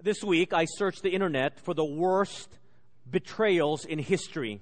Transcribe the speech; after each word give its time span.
This 0.00 0.22
week, 0.22 0.52
I 0.52 0.64
searched 0.64 1.02
the 1.02 1.10
internet 1.10 1.58
for 1.58 1.74
the 1.74 1.84
worst 1.84 2.48
betrayals 3.10 3.84
in 3.84 3.98
history. 3.98 4.60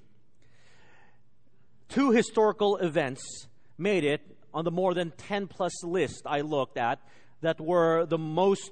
Two 1.90 2.10
historical 2.10 2.78
events 2.78 3.46
made 3.76 4.02
it 4.02 4.22
on 4.54 4.64
the 4.64 4.70
more 4.70 4.94
than 4.94 5.10
10 5.10 5.46
plus 5.48 5.84
list 5.84 6.22
I 6.24 6.40
looked 6.40 6.78
at 6.78 7.00
that 7.42 7.60
were 7.60 8.06
the 8.06 8.16
most 8.16 8.70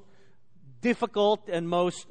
difficult 0.80 1.50
and 1.50 1.68
most, 1.68 2.06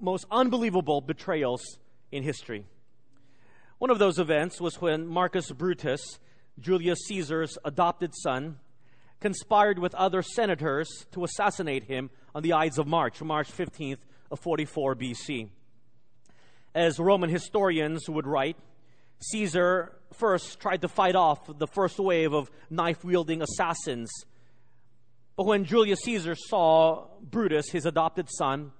most 0.00 0.26
unbelievable 0.28 1.00
betrayals 1.00 1.62
in 2.10 2.24
history. 2.24 2.66
One 3.78 3.90
of 3.90 4.00
those 4.00 4.18
events 4.18 4.60
was 4.60 4.80
when 4.80 5.06
Marcus 5.06 5.48
Brutus, 5.52 6.18
Julius 6.58 6.98
Caesar's 7.06 7.56
adopted 7.64 8.12
son, 8.16 8.58
conspired 9.20 9.78
with 9.78 9.94
other 9.94 10.22
senators 10.22 10.88
to 11.12 11.22
assassinate 11.22 11.84
him 11.84 12.10
on 12.34 12.42
the 12.42 12.54
Ides 12.54 12.78
of 12.78 12.86
March, 12.86 13.20
March 13.22 13.50
15th 13.50 13.98
of 14.30 14.40
44 14.40 14.96
BC. 14.96 15.48
As 16.74 16.98
Roman 16.98 17.28
historians 17.28 18.08
would 18.08 18.26
write, 18.26 18.56
Caesar 19.30 19.92
first 20.14 20.58
tried 20.60 20.82
to 20.82 20.88
fight 20.88 21.14
off 21.14 21.40
the 21.58 21.66
first 21.66 21.98
wave 21.98 22.32
of 22.32 22.50
knife 22.70 23.04
wielding 23.04 23.42
assassins. 23.42 24.10
But 25.36 25.46
when 25.46 25.64
Julius 25.64 26.00
Caesar 26.04 26.34
saw 26.34 27.06
Brutus, 27.20 27.70
his 27.70 27.86
adopted 27.86 28.28
son, 28.30 28.72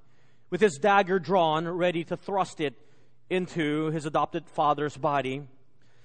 with 0.50 0.60
his 0.60 0.78
dagger 0.78 1.18
drawn, 1.18 1.68
ready 1.68 2.04
to 2.04 2.16
thrust 2.16 2.60
it 2.60 2.74
into 3.30 3.90
his 3.90 4.04
adopted 4.04 4.48
father's 4.48 4.96
body, 4.96 5.42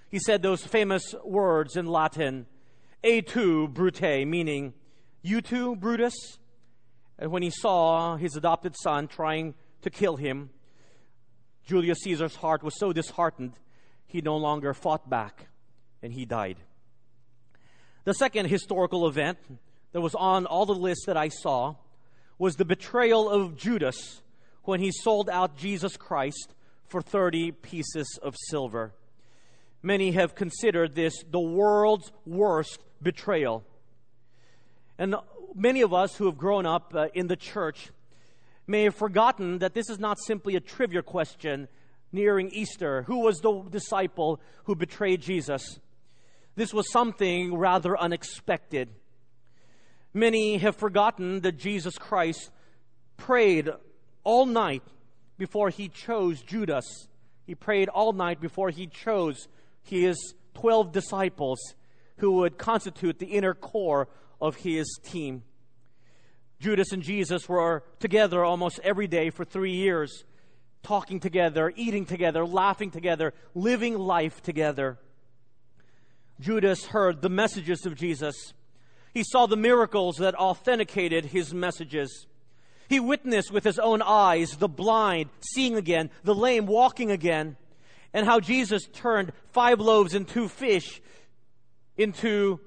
he 0.10 0.20
said 0.20 0.42
those 0.42 0.66
famous 0.66 1.14
words 1.24 1.76
in 1.76 1.86
Latin, 1.86 2.46
E 3.04 3.22
tu, 3.22 3.68
Brute, 3.68 4.26
meaning, 4.26 4.74
You 5.22 5.42
too, 5.42 5.76
Brutus? 5.76 6.38
And 7.20 7.32
when 7.32 7.44
he 7.44 7.50
saw 7.50 8.16
his 8.16 8.36
adopted 8.36 8.76
son 8.82 9.08
trying 9.08 9.56
to 9.82 9.90
kill 9.90 10.18
him, 10.18 10.50
Julius 11.66 12.00
Caesar's 12.04 12.36
heart 12.36 12.64
was 12.64 12.78
so 12.80 12.94
disheartened, 12.94 13.54
he 14.06 14.22
no 14.22 14.38
longer 14.38 14.74
fought 14.74 15.10
back 15.10 15.48
and 16.02 16.14
he 16.14 16.26
died. 16.26 16.58
The 18.06 18.14
second 18.14 18.46
historical 18.46 19.08
event 19.08 19.38
that 19.92 20.02
was 20.02 20.16
on 20.16 20.46
all 20.46 20.66
the 20.66 20.74
lists 20.74 21.06
that 21.08 21.18
I 21.18 21.28
saw 21.28 21.76
was 22.38 22.56
the 22.56 22.66
betrayal 22.66 23.30
of 23.30 23.58
Judas 23.58 24.22
when 24.64 24.80
he 24.80 24.92
sold 24.92 25.30
out 25.30 25.58
Jesus 25.58 25.98
Christ 25.98 26.54
for 26.88 27.02
30 27.02 27.52
pieces 27.52 28.20
of 28.22 28.36
silver. 28.50 28.94
Many 29.82 30.12
have 30.12 30.36
considered 30.36 30.96
this 30.96 31.24
the 31.30 31.40
world's 31.40 32.12
worst 32.26 32.80
betrayal. 33.02 33.64
And 34.98 35.16
many 35.58 35.82
of 35.82 35.94
us 35.94 36.16
who 36.16 36.28
have 36.28 36.38
grown 36.38 36.66
up 36.66 36.94
uh, 36.96 37.08
in 37.14 37.28
the 37.28 37.36
church 37.36 37.90
may 38.68 38.84
have 38.84 38.96
forgotten 38.96 39.58
that 39.60 39.74
this 39.74 39.90
is 39.90 39.98
not 40.00 40.20
simply 40.20 40.56
a 40.56 40.60
trivia 40.60 41.02
question 41.02 41.68
nearing 42.12 42.50
Easter. 42.52 43.04
Who 43.04 43.20
was 43.20 43.40
the 43.40 43.64
disciple 43.70 44.40
who 44.66 44.76
betrayed 44.76 45.22
Jesus? 45.22 45.80
This 46.56 46.74
was 46.74 46.92
something 46.92 47.56
rather 47.56 47.98
unexpected. 47.98 48.90
Many 50.14 50.58
have 50.58 50.76
forgotten 50.76 51.42
that 51.42 51.58
Jesus 51.58 51.98
Christ 51.98 52.52
prayed 53.18 53.70
all 54.24 54.46
night 54.46 54.84
before 55.38 55.70
he 55.70 55.90
chose 55.90 56.42
Judas. 56.42 57.08
He 57.46 57.56
prayed 57.56 57.90
all 57.90 58.14
night 58.14 58.40
before 58.40 58.70
he 58.70 58.88
chose 58.88 59.48
his 59.84 60.34
12 60.56 60.92
disciples 60.92 61.60
who 62.18 62.34
would 62.34 62.58
constitute 62.58 63.20
the 63.20 63.28
inner 63.28 63.54
core 63.54 64.08
of 64.42 64.56
his 64.58 65.00
team. 65.04 65.44
Judas 66.60 66.92
and 66.92 67.04
Jesus 67.04 67.48
were 67.48 67.84
together 68.00 68.44
almost 68.44 68.80
every 68.84 69.08
day 69.08 69.30
for 69.30 69.46
three 69.46 69.76
years, 69.76 70.24
talking 70.82 71.20
together, 71.20 71.72
eating 71.76 72.06
together, 72.06 72.46
laughing 72.46 72.90
together, 72.90 73.34
living 73.54 73.98
life 73.98 74.42
together. 74.42 74.98
Judas 76.40 76.86
heard 76.88 77.22
the 77.22 77.30
messages 77.30 77.86
of 77.86 77.96
Jesus. 77.96 78.54
He 79.14 79.24
saw 79.24 79.46
the 79.46 79.58
miracles 79.58 80.18
that 80.18 80.36
authenticated 80.36 81.26
his 81.26 81.54
messages. 81.54 82.28
He 82.90 83.00
witnessed 83.00 83.52
with 83.52 83.64
his 83.64 83.80
own 83.80 84.02
eyes 84.02 84.58
the 84.58 84.68
blind 84.68 85.30
seeing 85.42 85.76
again, 85.76 86.10
the 86.24 86.36
lame 86.36 86.66
walking 86.66 87.12
again, 87.12 87.58
and 88.14 88.26
how 88.26 88.40
Jesus 88.40 88.88
turned 88.94 89.34
five 89.52 89.80
loaves 89.80 90.16
and 90.16 90.28
two 90.28 90.48
fish 90.48 91.02
into 91.98 92.60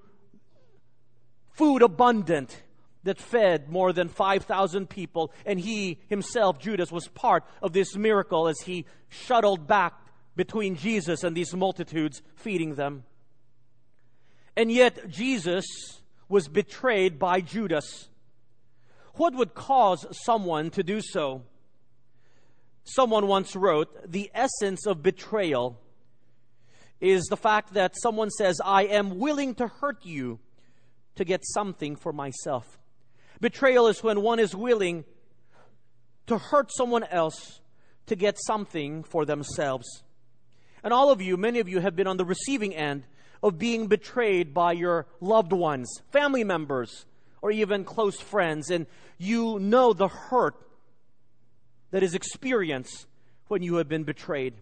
food 1.52 1.82
abundant 1.82 2.62
that 3.04 3.18
fed 3.18 3.68
more 3.68 3.92
than 3.92 4.08
5,000 4.08 4.88
people. 4.88 5.32
And 5.46 5.60
he 5.60 5.98
himself, 6.08 6.58
Judas, 6.58 6.92
was 6.92 7.08
part 7.08 7.44
of 7.62 7.72
this 7.72 7.96
miracle 7.96 8.48
as 8.48 8.60
he 8.60 8.84
shuttled 9.08 9.66
back 9.66 9.94
between 10.36 10.76
Jesus 10.76 11.24
and 11.24 11.36
these 11.36 11.54
multitudes, 11.54 12.22
feeding 12.36 12.74
them. 12.74 13.04
And 14.56 14.70
yet, 14.70 15.08
Jesus 15.08 15.64
was 16.28 16.48
betrayed 16.48 17.18
by 17.18 17.40
Judas. 17.40 18.08
What 19.14 19.34
would 19.34 19.54
cause 19.54 20.06
someone 20.24 20.70
to 20.70 20.82
do 20.82 21.00
so? 21.00 21.42
Someone 22.84 23.26
once 23.26 23.54
wrote, 23.54 24.10
The 24.10 24.30
essence 24.34 24.86
of 24.86 25.02
betrayal 25.02 25.78
is 27.00 27.24
the 27.26 27.36
fact 27.36 27.74
that 27.74 27.94
someone 28.00 28.30
says, 28.30 28.60
I 28.64 28.84
am 28.84 29.18
willing 29.18 29.54
to 29.56 29.68
hurt 29.68 30.04
you 30.04 30.38
to 31.16 31.24
get 31.24 31.42
something 31.44 31.96
for 31.96 32.12
myself. 32.12 32.79
Betrayal 33.40 33.86
is 33.88 34.02
when 34.02 34.20
one 34.20 34.38
is 34.38 34.54
willing 34.54 35.04
to 36.26 36.38
hurt 36.38 36.70
someone 36.72 37.04
else 37.04 37.60
to 38.06 38.16
get 38.16 38.36
something 38.38 39.02
for 39.02 39.24
themselves. 39.24 40.02
And 40.82 40.92
all 40.92 41.10
of 41.10 41.20
you, 41.22 41.36
many 41.36 41.58
of 41.60 41.68
you 41.68 41.80
have 41.80 41.96
been 41.96 42.06
on 42.06 42.16
the 42.16 42.24
receiving 42.24 42.74
end 42.74 43.04
of 43.42 43.58
being 43.58 43.86
betrayed 43.86 44.52
by 44.52 44.72
your 44.72 45.06
loved 45.20 45.52
ones, 45.52 46.02
family 46.10 46.44
members, 46.44 47.06
or 47.42 47.50
even 47.50 47.84
close 47.84 48.20
friends, 48.20 48.70
and 48.70 48.86
you 49.18 49.58
know 49.58 49.92
the 49.92 50.08
hurt 50.08 50.54
that 51.90 52.02
is 52.02 52.14
experienced 52.14 53.06
when 53.48 53.62
you 53.62 53.76
have 53.76 53.88
been 53.88 54.04
betrayed. 54.04 54.54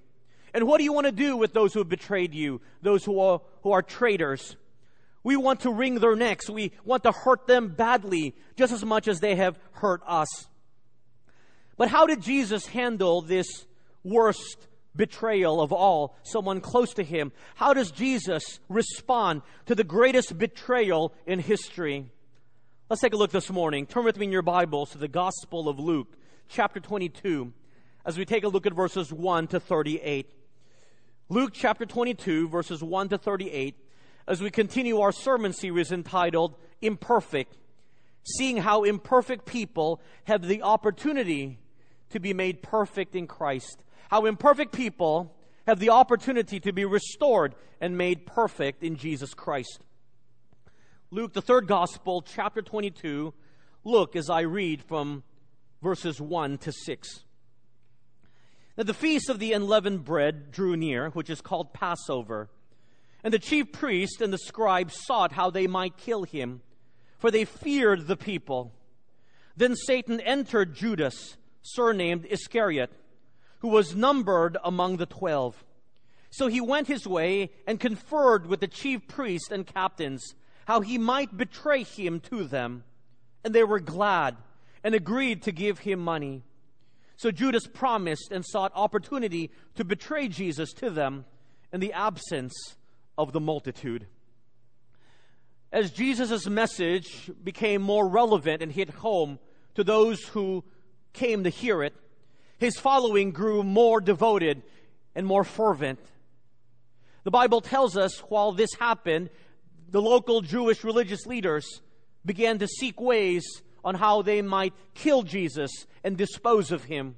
And 0.55 0.67
what 0.67 0.79
do 0.79 0.85
you 0.85 0.93
want 0.93 1.07
to 1.07 1.13
do 1.13 1.37
with 1.37 1.53
those 1.53 1.75
who 1.75 1.81
have 1.81 1.89
betrayed 1.89 2.35
you, 2.35 2.61
those 2.83 3.05
who 3.05 3.21
are, 3.21 3.41
who 3.63 3.73
are 3.73 3.83
traitors? 3.83 4.57
We 5.23 5.37
want 5.37 5.61
to 5.61 5.73
wring 5.73 5.97
their 5.97 6.17
necks. 6.17 6.49
We 6.49 6.73
want 6.85 7.03
to 7.03 7.13
hurt 7.13 7.47
them 7.47 7.69
badly, 7.69 8.35
just 8.57 8.73
as 8.73 8.85
much 8.85 9.09
as 9.09 9.21
they 9.21 9.37
have 9.37 9.59
hurt 9.73 10.01
us. 10.07 10.29
But 11.77 11.89
how 11.89 12.07
did 12.07 12.23
Jesus 12.23 12.67
handle 12.67 13.21
this 13.23 13.67
worst 14.05 14.69
betrayal 14.97 15.61
of 15.61 15.73
all, 15.73 16.17
someone 16.25 16.61
close 16.61 16.93
to 16.95 17.05
him? 17.05 17.33
How 17.55 17.73
does 17.73 17.91
Jesus 17.91 18.61
respond 18.69 19.43
to 19.67 19.75
the 19.75 19.85
greatest 19.85 20.37
betrayal 20.37 21.13
in 21.27 21.39
history? 21.39 22.11
Let's 22.91 23.03
take 23.03 23.13
a 23.13 23.17
look 23.17 23.31
this 23.31 23.51
morning. 23.51 23.87
Turn 23.87 24.05
with 24.05 24.19
me 24.19 24.27
in 24.27 24.33
your 24.33 24.43
Bibles 24.43 24.91
to 24.91 24.99
the 24.99 25.09
Gospel 25.09 25.69
of 25.69 25.79
Luke, 25.79 26.17
chapter 26.49 26.81
22, 26.81 27.53
as 28.05 28.19
we 28.19 28.25
take 28.25 28.45
a 28.45 28.49
look 28.49 28.67
at 28.67 28.75
verses 28.75 29.13
1 29.13 29.49
to 29.49 29.61
38. 29.61 30.31
Luke 31.29 31.53
chapter 31.53 31.85
22, 31.85 32.49
verses 32.49 32.83
1 32.83 33.11
to 33.11 33.19
38, 33.19 33.77
as 34.29 34.43
we 34.43 34.51
continue 34.51 35.01
our 35.01 35.11
sermon 35.11 35.55
series 35.55 35.91
entitled 35.91 36.55
Imperfect, 36.83 37.57
seeing 38.37 38.59
how 38.59 38.85
imperfect 38.85 39.47
people 39.47 40.03
have 40.25 40.47
the 40.47 40.63
opportunity 40.63 41.59
to 42.11 42.21
be 42.21 42.35
made 42.35 42.63
perfect 42.63 43.17
in 43.17 43.27
Christ. 43.27 43.83
How 44.11 44.27
imperfect 44.27 44.73
people 44.73 45.35
have 45.67 45.79
the 45.79 45.91
opportunity 45.91 46.61
to 46.61 46.73
be 46.73 46.85
restored 46.85 47.55
and 47.81 47.97
made 47.97 48.27
perfect 48.27 48.83
in 48.83 48.97
Jesus 48.97 49.33
Christ. 49.33 49.81
Luke, 51.11 51.33
the 51.33 51.43
third 51.43 51.67
gospel, 51.67 52.21
chapter 52.23 52.61
22. 52.61 53.33
Look 53.83 54.15
as 54.15 54.29
I 54.29 54.41
read 54.41 54.83
from 54.83 55.23
verses 55.83 56.21
1 56.21 56.59
to 56.59 56.73
6. 56.73 57.25
Now 58.77 58.85
the 58.85 58.95
feast 58.95 59.31
of 59.31 59.39
the 59.39 59.55
unleavened 59.55 60.05
bread 60.05 60.51
drew 60.51 60.77
near, 60.77 61.09
which 61.11 61.31
is 61.31 61.41
called 61.41 61.73
Passover. 61.73 62.51
And 63.25 63.35
the 63.35 63.39
chief 63.39 63.73
priest 63.73 64.21
and 64.21 64.33
the 64.33 64.39
scribes 64.39 65.05
sought 65.05 65.33
how 65.33 65.51
they 65.51 65.67
might 65.67 65.97
kill 65.97 66.23
him, 66.23 66.63
for 67.19 67.31
they 67.31 67.45
feared 67.45 68.07
the 68.07 68.17
people. 68.17 68.73
Then 69.57 69.75
Satan 69.75 70.21
entered 70.21 70.75
Judas, 70.75 71.37
surnamed 71.63 72.27
Iscariot, 72.31 72.93
who 73.59 73.69
was 73.69 73.97
numbered 73.97 74.57
among 74.63 74.99
the 74.99 75.07
twelve. 75.07 75.65
So 76.31 76.47
he 76.47 76.61
went 76.61 76.87
his 76.87 77.07
way 77.07 77.51
and 77.67 77.81
conferred 77.81 78.47
with 78.47 78.61
the 78.61 78.69
chief 78.69 79.09
priests 79.09 79.51
and 79.51 79.67
captains 79.67 80.35
how 80.67 80.81
he 80.81 80.99
might 80.99 81.37
betray 81.37 81.83
him 81.83 82.21
to 82.21 82.45
them. 82.45 82.85
And 83.43 83.55
they 83.55 83.65
were 83.65 83.81
glad 83.81 84.37
and 84.85 84.95
agreed 84.95 85.43
to 85.43 85.53
give 85.53 85.81
him 85.81 85.99
money. 85.99 86.43
So 87.17 87.33
Judas 87.33 87.67
promised 87.67 88.31
and 88.31 88.45
sought 88.47 88.71
opportunity 88.77 89.51
to 89.75 89.85
betray 89.85 90.29
Jesus 90.29 90.73
to 90.75 90.91
them 90.91 91.25
in 91.73 91.81
the 91.81 91.93
absence 91.93 92.55
of 93.19 93.33
the 93.33 93.41
multitude. 93.41 94.07
As 95.71 95.91
Jesus' 95.91 96.47
message 96.47 97.31
became 97.45 97.83
more 97.83 98.09
relevant 98.09 98.63
and 98.63 98.73
hit 98.73 98.89
home 98.89 99.39
to 99.75 99.85
those 99.85 100.23
who 100.29 100.65
came 101.13 101.45
to 101.45 101.51
hear 101.51 101.83
it, 101.83 101.95
his 102.59 102.79
following 102.79 103.33
grew 103.33 103.63
more 103.63 104.01
devoted 104.01 104.63
and 105.15 105.27
more 105.27 105.45
fervent. 105.45 106.01
The 107.25 107.31
Bible 107.31 107.61
tells 107.61 107.97
us 107.97 108.21
while 108.21 108.53
this 108.53 108.73
happened, 108.79 109.29
the 109.91 110.01
local 110.01 110.41
Jewish 110.41 110.85
religious 110.85 111.27
leaders 111.27 111.83
began 112.25 112.59
to 112.61 112.69
seek 112.69 113.01
ways 113.01 113.45
on 113.85 113.95
how 113.95 114.23
they 114.23 114.43
might 114.43 114.75
kill 114.95 115.23
Jesus 115.23 115.87
and 116.03 116.17
dispose 116.17 116.73
of 116.73 116.85
him. 116.85 117.17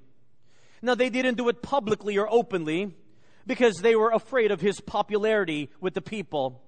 Now, 0.83 0.95
they 0.95 1.11
didn't 1.11 1.37
do 1.37 1.49
it 1.49 1.63
publicly 1.63 2.17
or 2.17 2.31
openly 2.31 2.95
because 3.47 3.79
they 3.79 3.97
were 3.97 4.11
afraid 4.11 4.51
of 4.51 4.61
his 4.61 4.81
popularity 4.81 5.71
with 5.81 5.95
the 5.95 6.03
people. 6.03 6.63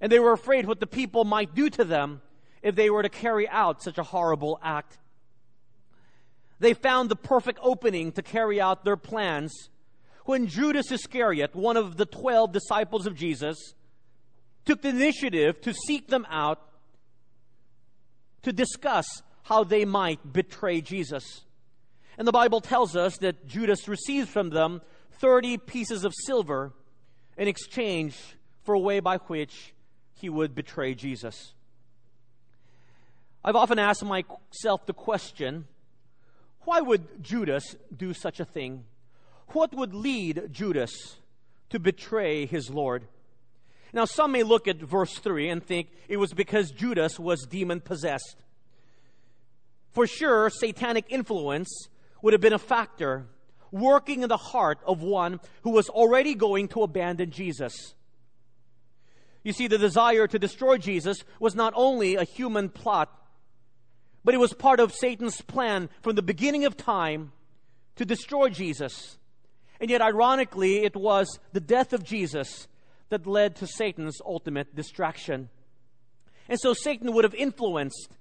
And 0.00 0.10
they 0.10 0.18
were 0.18 0.32
afraid 0.32 0.66
what 0.66 0.80
the 0.80 0.86
people 0.86 1.24
might 1.24 1.54
do 1.54 1.70
to 1.70 1.84
them 1.84 2.22
if 2.62 2.74
they 2.74 2.90
were 2.90 3.02
to 3.02 3.08
carry 3.08 3.48
out 3.48 3.82
such 3.82 3.98
a 3.98 4.02
horrible 4.02 4.58
act. 4.62 4.98
They 6.58 6.74
found 6.74 7.08
the 7.08 7.16
perfect 7.16 7.58
opening 7.62 8.12
to 8.12 8.22
carry 8.22 8.60
out 8.60 8.84
their 8.84 8.96
plans 8.96 9.70
when 10.26 10.46
Judas 10.46 10.92
Iscariot, 10.92 11.56
one 11.56 11.76
of 11.76 11.96
the 11.96 12.06
twelve 12.06 12.52
disciples 12.52 13.06
of 13.06 13.16
Jesus, 13.16 13.74
took 14.64 14.82
the 14.82 14.90
initiative 14.90 15.60
to 15.62 15.72
seek 15.72 16.08
them 16.08 16.26
out 16.30 16.60
to 18.42 18.52
discuss 18.52 19.06
how 19.42 19.64
they 19.64 19.84
might 19.84 20.32
betray 20.32 20.80
Jesus. 20.80 21.42
And 22.18 22.28
the 22.28 22.32
Bible 22.32 22.60
tells 22.60 22.94
us 22.94 23.16
that 23.18 23.46
Judas 23.46 23.88
received 23.88 24.28
from 24.28 24.50
them 24.50 24.82
30 25.20 25.58
pieces 25.58 26.04
of 26.04 26.14
silver 26.26 26.72
in 27.36 27.46
exchange 27.46 28.16
for 28.64 28.74
a 28.74 28.78
way 28.78 29.00
by 29.00 29.18
which 29.18 29.74
he 30.14 30.28
would 30.28 30.54
betray 30.54 30.94
Jesus. 30.94 31.52
I've 33.44 33.56
often 33.56 33.78
asked 33.78 34.04
myself 34.04 34.86
the 34.86 34.94
question 34.94 35.66
why 36.64 36.80
would 36.80 37.22
Judas 37.22 37.74
do 37.94 38.12
such 38.12 38.38
a 38.38 38.44
thing? 38.44 38.84
What 39.48 39.74
would 39.74 39.94
lead 39.94 40.52
Judas 40.52 41.16
to 41.70 41.78
betray 41.78 42.46
his 42.46 42.70
Lord? 42.70 43.06
Now, 43.92 44.04
some 44.04 44.32
may 44.32 44.42
look 44.42 44.68
at 44.68 44.76
verse 44.76 45.18
3 45.18 45.48
and 45.48 45.64
think 45.64 45.88
it 46.06 46.18
was 46.18 46.32
because 46.32 46.70
Judas 46.70 47.18
was 47.18 47.46
demon 47.48 47.80
possessed. 47.80 48.36
For 49.92 50.06
sure, 50.06 50.50
satanic 50.50 51.06
influence 51.08 51.88
would 52.22 52.34
have 52.34 52.42
been 52.42 52.52
a 52.52 52.58
factor 52.58 53.26
working 53.70 54.22
in 54.22 54.28
the 54.28 54.36
heart 54.36 54.78
of 54.86 55.02
one 55.02 55.40
who 55.62 55.70
was 55.70 55.88
already 55.88 56.34
going 56.34 56.68
to 56.68 56.82
abandon 56.82 57.30
Jesus. 57.30 57.94
You 59.42 59.52
see, 59.52 59.68
the 59.68 59.78
desire 59.78 60.26
to 60.26 60.38
destroy 60.38 60.76
Jesus 60.76 61.24
was 61.38 61.54
not 61.54 61.72
only 61.76 62.16
a 62.16 62.24
human 62.24 62.68
plot, 62.68 63.10
but 64.24 64.34
it 64.34 64.38
was 64.38 64.52
part 64.52 64.80
of 64.80 64.92
Satan's 64.92 65.40
plan 65.40 65.88
from 66.02 66.14
the 66.14 66.22
beginning 66.22 66.64
of 66.64 66.76
time 66.76 67.32
to 67.96 68.04
destroy 68.04 68.50
Jesus. 68.50 69.16
And 69.80 69.88
yet, 69.88 70.02
ironically, 70.02 70.84
it 70.84 70.94
was 70.94 71.38
the 71.52 71.60
death 71.60 71.92
of 71.92 72.04
Jesus 72.04 72.68
that 73.08 73.26
led 73.26 73.56
to 73.56 73.66
Satan's 73.66 74.20
ultimate 74.24 74.74
distraction. 74.74 75.48
And 76.48 76.58
so 76.60 76.74
Satan 76.74 77.12
would 77.14 77.24
have 77.24 77.34
influenced 77.34 78.16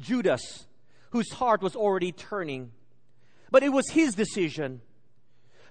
Judas, 0.00 0.66
whose 1.10 1.30
heart 1.32 1.60
was 1.60 1.76
already 1.76 2.12
turning. 2.12 2.72
But 3.50 3.62
it 3.62 3.70
was 3.70 3.90
his 3.90 4.14
decision. 4.14 4.80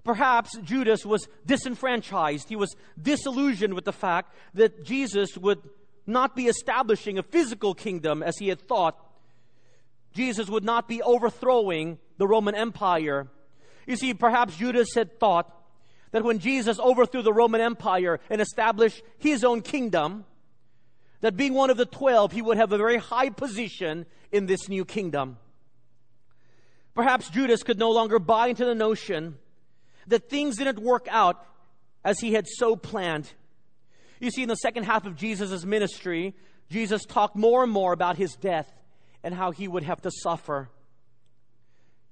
Perhaps 0.03 0.57
Judas 0.63 1.05
was 1.05 1.27
disenfranchised. 1.45 2.49
He 2.49 2.55
was 2.55 2.75
disillusioned 3.01 3.73
with 3.73 3.85
the 3.85 3.93
fact 3.93 4.33
that 4.53 4.85
Jesus 4.85 5.37
would 5.37 5.61
not 6.05 6.35
be 6.35 6.47
establishing 6.47 7.17
a 7.17 7.23
physical 7.23 7.73
kingdom 7.73 8.23
as 8.23 8.37
he 8.37 8.47
had 8.47 8.61
thought. 8.61 8.97
Jesus 10.13 10.49
would 10.49 10.63
not 10.63 10.87
be 10.87 11.01
overthrowing 11.01 11.99
the 12.17 12.27
Roman 12.27 12.55
Empire 12.55 13.27
you 13.87 13.95
see, 13.95 14.13
perhaps 14.13 14.57
Judas 14.57 14.89
had 14.93 15.17
thought 15.17 15.51
that 16.11 16.23
when 16.23 16.39
Jesus 16.39 16.77
overthrew 16.77 17.21
the 17.21 17.33
Roman 17.33 17.61
Empire 17.61 18.19
and 18.29 18.41
established 18.41 19.01
his 19.17 19.43
own 19.43 19.61
kingdom, 19.61 20.25
that 21.21 21.37
being 21.37 21.53
one 21.53 21.69
of 21.69 21.77
the 21.77 21.85
twelve, 21.85 22.33
he 22.33 22.41
would 22.41 22.57
have 22.57 22.71
a 22.71 22.77
very 22.77 22.97
high 22.97 23.29
position 23.29 24.05
in 24.31 24.45
this 24.45 24.69
new 24.69 24.85
kingdom. 24.85 25.37
Perhaps 26.97 27.29
Judas 27.29 27.61
could 27.61 27.77
no 27.77 27.91
longer 27.91 28.17
buy 28.17 28.47
into 28.47 28.65
the 28.65 28.73
notion 28.73 29.37
that 30.07 30.31
things 30.31 30.57
didn't 30.57 30.79
work 30.79 31.07
out 31.11 31.45
as 32.03 32.19
he 32.19 32.33
had 32.33 32.47
so 32.47 32.75
planned. 32.75 33.31
You 34.19 34.31
see, 34.31 34.41
in 34.41 34.49
the 34.49 34.55
second 34.55 34.85
half 34.85 35.05
of 35.05 35.15
Jesus' 35.15 35.63
ministry, 35.63 36.33
Jesus 36.71 37.05
talked 37.05 37.35
more 37.35 37.61
and 37.61 37.71
more 37.71 37.93
about 37.93 38.17
his 38.17 38.35
death 38.35 38.67
and 39.23 39.35
how 39.35 39.51
he 39.51 39.67
would 39.67 39.83
have 39.83 40.01
to 40.01 40.11
suffer. 40.23 40.71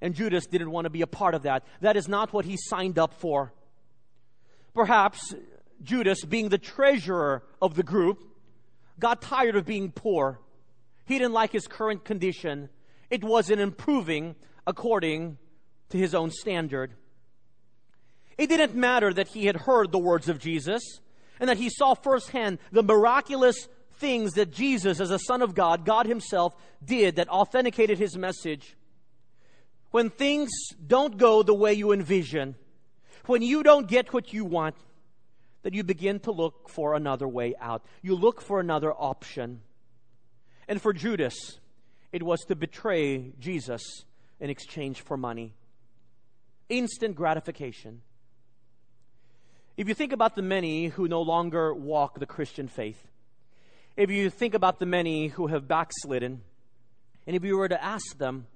And 0.01 0.13
Judas 0.13 0.45
didn't 0.45 0.69
want 0.69 0.85
to 0.85 0.91
be 0.91 1.01
a 1.01 1.07
part 1.07 1.33
of 1.33 1.41
that. 1.41 1.63
That 1.81 1.97
is 1.97 2.07
not 2.07 2.31
what 2.31 2.45
he 2.45 2.55
signed 2.55 2.99
up 2.99 3.15
for. 3.15 3.53
Perhaps 4.75 5.33
Judas, 5.81 6.23
being 6.23 6.49
the 6.49 6.59
treasurer 6.59 7.41
of 7.59 7.73
the 7.73 7.81
group, 7.81 8.21
got 8.99 9.23
tired 9.23 9.55
of 9.55 9.65
being 9.65 9.91
poor. 9.91 10.39
He 11.05 11.17
didn't 11.17 11.33
like 11.33 11.53
his 11.53 11.65
current 11.65 12.05
condition. 12.05 12.69
It 13.09 13.23
wasn't 13.23 13.61
improving 13.61 14.35
according 14.67 15.37
to 15.89 15.97
his 15.97 16.15
own 16.15 16.31
standard. 16.31 16.93
It 18.37 18.47
didn't 18.47 18.75
matter 18.75 19.13
that 19.13 19.29
he 19.29 19.45
had 19.45 19.55
heard 19.55 19.91
the 19.91 19.99
words 19.99 20.27
of 20.27 20.39
Jesus 20.39 20.81
and 21.39 21.49
that 21.49 21.57
he 21.57 21.69
saw 21.69 21.93
firsthand 21.93 22.59
the 22.71 22.83
miraculous 22.83 23.67
things 23.97 24.33
that 24.33 24.51
Jesus, 24.51 24.99
as 24.99 25.11
a 25.11 25.19
Son 25.19 25.41
of 25.41 25.55
God, 25.55 25.85
God 25.85 26.05
Himself, 26.05 26.55
did 26.83 27.15
that 27.15 27.29
authenticated 27.29 27.97
His 27.97 28.17
message 28.17 28.75
when 29.91 30.09
things 30.09 30.49
don't 30.85 31.17
go 31.17 31.43
the 31.43 31.53
way 31.53 31.73
you 31.73 31.91
envision, 31.91 32.55
when 33.25 33.41
you 33.41 33.63
don't 33.63 33.87
get 33.87 34.13
what 34.13 34.33
you 34.33 34.43
want, 34.45 34.75
that 35.63 35.73
you 35.73 35.83
begin 35.83 36.19
to 36.19 36.31
look 36.31 36.69
for 36.69 36.93
another 36.93 37.27
way 37.27 37.55
out. 37.59 37.83
You 38.01 38.15
look 38.15 38.41
for 38.41 38.59
another 38.59 38.93
option. 38.93 39.61
And 40.67 40.81
for 40.81 40.93
Judas, 40.93 41.59
it 42.11 42.21
was 42.21 42.41
to 42.41 42.55
betray 42.55 43.31
Jesus 43.39 44.03
in 44.39 44.49
exchange 44.49 45.01
for 45.01 45.17
money. 45.17 45.53
Instant 46.69 47.15
gratification. 47.15 48.01
If 49.77 49.87
you 49.87 49.93
think 49.93 50.13
about 50.13 50.35
the 50.35 50.41
many 50.41 50.87
who 50.87 51.07
no 51.07 51.21
longer 51.21 51.73
walk 51.73 52.19
the 52.19 52.25
Christian 52.25 52.67
faith, 52.67 53.07
if 53.97 54.09
you 54.09 54.29
think 54.29 54.53
about 54.53 54.79
the 54.79 54.85
many 54.85 55.27
who 55.27 55.47
have 55.47 55.67
backslidden, 55.67 56.41
and 57.27 57.35
if 57.35 57.43
you 57.43 57.57
were 57.57 57.69
to 57.69 57.83
ask 57.83 58.17
them, 58.17 58.47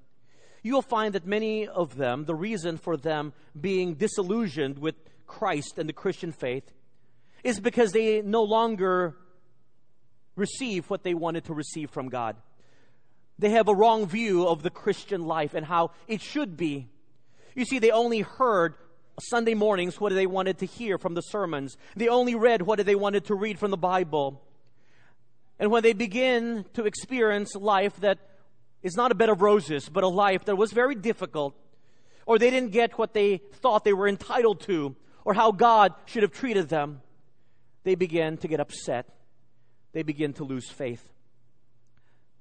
you'll 0.63 0.81
find 0.81 1.15
that 1.15 1.25
many 1.25 1.67
of 1.67 1.95
them, 1.95 2.25
the 2.25 2.35
reason 2.35 2.77
for 2.77 2.97
them 2.97 3.33
being 3.59 3.95
disillusioned 3.95 4.79
with 4.79 4.95
Christ 5.27 5.77
and 5.77 5.87
the 5.87 5.93
Christian 5.93 6.31
faith 6.31 6.71
is 7.43 7.59
because 7.59 7.91
they 7.91 8.21
no 8.21 8.43
longer 8.43 9.15
receive 10.35 10.89
what 10.89 11.03
they 11.03 11.13
wanted 11.13 11.45
to 11.45 11.53
receive 11.53 11.89
from 11.89 12.09
God. 12.09 12.35
They 13.39 13.51
have 13.51 13.69
a 13.69 13.73
wrong 13.73 14.05
view 14.05 14.45
of 14.45 14.63
the 14.63 14.69
Christian 14.69 15.25
life 15.25 15.53
and 15.53 15.65
how 15.65 15.91
it 16.07 16.21
should 16.21 16.57
be. 16.57 16.87
You 17.55 17.63
see, 17.65 17.79
they 17.79 17.91
only 17.91 18.19
heard 18.19 18.75
Sunday 19.21 19.53
mornings 19.53 19.99
what 19.99 20.13
they 20.13 20.27
wanted 20.27 20.59
to 20.59 20.65
hear 20.65 20.97
from 20.97 21.13
the 21.13 21.21
sermons. 21.21 21.77
They 21.95 22.09
only 22.09 22.35
read 22.35 22.61
what 22.61 22.85
they 22.85 22.95
wanted 22.95 23.25
to 23.25 23.35
read 23.35 23.57
from 23.57 23.71
the 23.71 23.77
Bible. 23.77 24.41
And 25.57 25.71
when 25.71 25.83
they 25.83 25.93
begin 25.93 26.65
to 26.73 26.85
experience 26.85 27.55
life 27.55 27.97
that 28.01 28.19
is 28.83 28.95
not 28.95 29.11
a 29.11 29.15
bed 29.15 29.29
of 29.29 29.41
roses, 29.41 29.89
but 29.89 30.03
a 30.03 30.07
life 30.07 30.45
that 30.45 30.57
was 30.57 30.71
very 30.71 30.95
difficult, 30.95 31.55
or 32.25 32.39
they 32.39 32.49
didn't 32.49 32.71
get 32.71 32.97
what 32.97 33.13
they 33.13 33.37
thought 33.37 33.83
they 33.83 33.93
were 33.93 34.07
entitled 34.07 34.61
to, 34.61 34.95
or 35.25 35.33
how 35.33 35.51
God 35.51 35.93
should 36.05 36.23
have 36.23 36.31
treated 36.31 36.69
them, 36.69 37.01
they 37.83 37.95
begin 37.95 38.37
to 38.37 38.47
get 38.47 38.59
upset. 38.59 39.07
They 39.91 40.03
begin 40.03 40.33
to 40.33 40.43
lose 40.43 40.69
faith. 40.69 41.03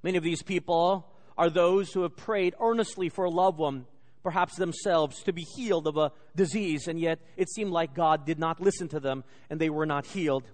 Many 0.03 0.17
of 0.17 0.25
these 0.25 0.43
people 0.43 1.07
are 1.37 1.51
those 1.51 1.93
who 1.93 2.03
have 2.03 2.17
prayed 2.17 2.55
earnestly 2.61 3.09
for 3.09 3.25
a 3.25 3.31
loved 3.31 3.59
one, 3.59 3.87
perhaps 4.23 4.57
themselves, 4.57 5.23
to 5.25 5.33
be 5.33 5.43
healed 5.43 5.87
of 5.87 5.97
a 5.97 6.13
disease, 6.37 6.89
and 6.89 7.01
yet 7.01 7.21
it 7.37 7.51
seemed 7.51 7.71
like 7.71 7.95
God 7.95 8.27
did 8.27 8.39
not 8.39 8.61
listen 8.61 8.89
to 8.89 9.01
them 9.01 9.25
and 9.51 9.61
they 9.61 9.71
were 9.71 9.87
not 9.87 10.07
healed. 10.07 10.45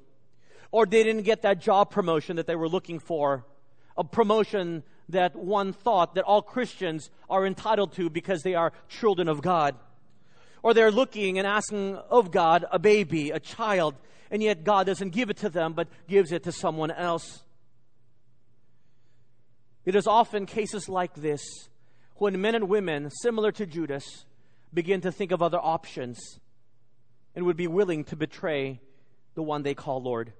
Or 0.70 0.86
they 0.86 1.02
didn't 1.04 1.22
get 1.22 1.42
that 1.42 1.60
job 1.60 1.90
promotion 1.90 2.36
that 2.36 2.46
they 2.46 2.56
were 2.56 2.68
looking 2.68 2.98
for, 2.98 3.44
a 3.96 4.04
promotion 4.04 4.82
that 5.08 5.36
one 5.36 5.72
thought 5.72 6.14
that 6.14 6.24
all 6.24 6.42
Christians 6.42 7.10
are 7.28 7.46
entitled 7.46 7.92
to 7.94 8.10
because 8.10 8.42
they 8.42 8.54
are 8.54 8.72
children 8.88 9.28
of 9.28 9.42
God. 9.42 9.76
Or 10.62 10.72
they're 10.72 10.90
looking 10.90 11.38
and 11.38 11.46
asking 11.46 11.96
of 11.96 12.30
God 12.30 12.64
a 12.72 12.78
baby, 12.78 13.30
a 13.30 13.38
child, 13.38 13.94
and 14.30 14.42
yet 14.42 14.64
God 14.64 14.86
doesn't 14.86 15.10
give 15.10 15.30
it 15.30 15.36
to 15.38 15.50
them 15.50 15.74
but 15.74 15.88
gives 16.08 16.32
it 16.32 16.44
to 16.44 16.52
someone 16.52 16.90
else. 16.90 17.42
It 19.84 19.94
is 19.94 20.06
often 20.06 20.46
cases 20.46 20.88
like 20.88 21.14
this 21.14 21.42
when 22.16 22.40
men 22.40 22.54
and 22.54 22.68
women, 22.68 23.10
similar 23.10 23.52
to 23.52 23.66
Judas, 23.66 24.24
begin 24.72 25.00
to 25.02 25.12
think 25.12 25.30
of 25.30 25.42
other 25.42 25.58
options 25.60 26.40
and 27.34 27.44
would 27.44 27.56
be 27.56 27.66
willing 27.66 28.04
to 28.04 28.16
betray 28.16 28.80
the 29.34 29.42
one 29.42 29.62
they 29.62 29.74
call 29.74 30.02
Lord. 30.02 30.32